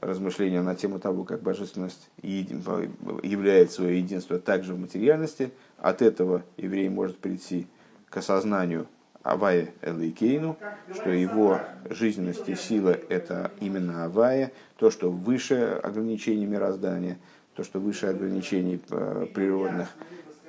размышления 0.00 0.62
на 0.62 0.74
тему 0.74 0.98
того, 0.98 1.24
как 1.24 1.42
божественность 1.42 2.10
являет 2.22 3.72
свое 3.72 3.98
единство 3.98 4.38
также 4.38 4.74
в 4.74 4.78
материальности. 4.78 5.50
От 5.78 6.02
этого 6.02 6.42
еврей 6.56 6.88
может 6.88 7.18
прийти 7.18 7.66
к 8.08 8.16
осознанию 8.16 8.86
Авая 9.22 9.70
Элейкейну, 9.82 10.56
что 10.94 11.10
его 11.10 11.60
жизненность 11.90 12.48
и 12.48 12.54
сила– 12.54 12.96
это 13.08 13.50
именно 13.60 14.04
Авая, 14.04 14.52
то, 14.78 14.90
что 14.90 15.10
выше 15.10 15.80
ограничений 15.82 16.46
мироздания, 16.46 17.18
то, 17.56 17.64
что 17.64 17.80
выше 17.80 18.06
ограничений 18.06 18.80
э, 18.88 19.26
природных. 19.34 19.88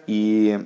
И 0.06 0.64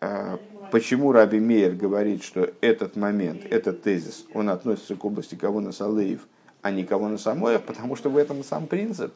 э, 0.00 0.38
почему 0.72 1.12
Раби 1.12 1.38
Мейер 1.38 1.74
говорит, 1.74 2.22
что 2.22 2.50
этот 2.62 2.96
момент, 2.96 3.42
этот 3.50 3.82
тезис, 3.82 4.24
он 4.32 4.48
относится 4.48 4.96
к 4.96 5.04
области 5.04 5.34
кого 5.34 5.60
на 5.60 5.72
Салеев, 5.72 6.26
а 6.62 6.70
не 6.70 6.84
кого 6.84 7.08
на 7.08 7.18
Самоев, 7.18 7.62
потому 7.62 7.96
что 7.96 8.10
в 8.10 8.16
этом 8.16 8.44
сам 8.44 8.66
принцип, 8.66 9.12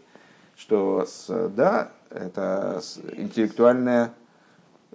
что 0.57 1.07
да, 1.29 1.91
это 2.11 2.81
интеллектуальная 3.17 4.13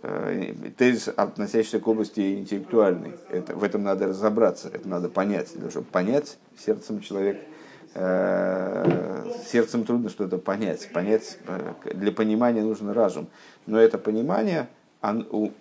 Э, 0.02 0.54
тезис, 0.78 1.10
относящийся 1.10 1.80
к 1.80 1.88
области 1.88 2.36
интеллектуальной. 2.36 3.16
Это, 3.30 3.54
в 3.54 3.64
этом 3.64 3.84
надо 3.84 4.08
разобраться, 4.08 4.70
это 4.70 4.88
надо 4.88 5.10
понять. 5.10 5.52
Для 5.52 5.60
того, 5.60 5.72
чтобы 5.72 5.88
понять, 5.88 6.38
сердцем 6.58 7.02
человек, 7.02 7.42
э, 7.96 9.26
сердцем 9.46 9.84
трудно 9.84 10.10
что-то 10.10 10.38
понять. 10.38 10.90
понять. 10.94 11.38
Э, 11.48 11.74
для 11.94 12.14
понимания 12.14 12.64
нужен 12.64 12.92
разум. 12.92 13.28
Но 13.66 13.78
это 13.78 13.98
понимание, 13.98 14.70
он, 15.02 15.28
у, 15.32 15.52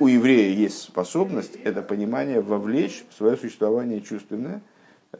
у 0.00 0.06
еврея 0.06 0.54
есть 0.54 0.82
способность 0.82 1.56
это 1.64 1.80
понимание 1.80 2.42
вовлечь 2.42 3.04
в 3.08 3.14
свое 3.14 3.38
существование 3.38 4.02
чувственное, 4.02 4.60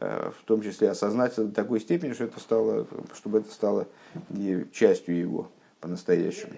в 0.01 0.43
том 0.45 0.61
числе 0.61 0.89
осознать 0.89 1.35
до 1.35 1.51
такой 1.51 1.79
степени, 1.79 2.13
что 2.13 2.23
это 2.23 2.39
стало, 2.39 2.87
чтобы 3.13 3.39
это 3.39 3.51
стало 3.51 3.87
частью 4.73 5.17
его 5.17 5.51
по-настоящему. 5.79 6.53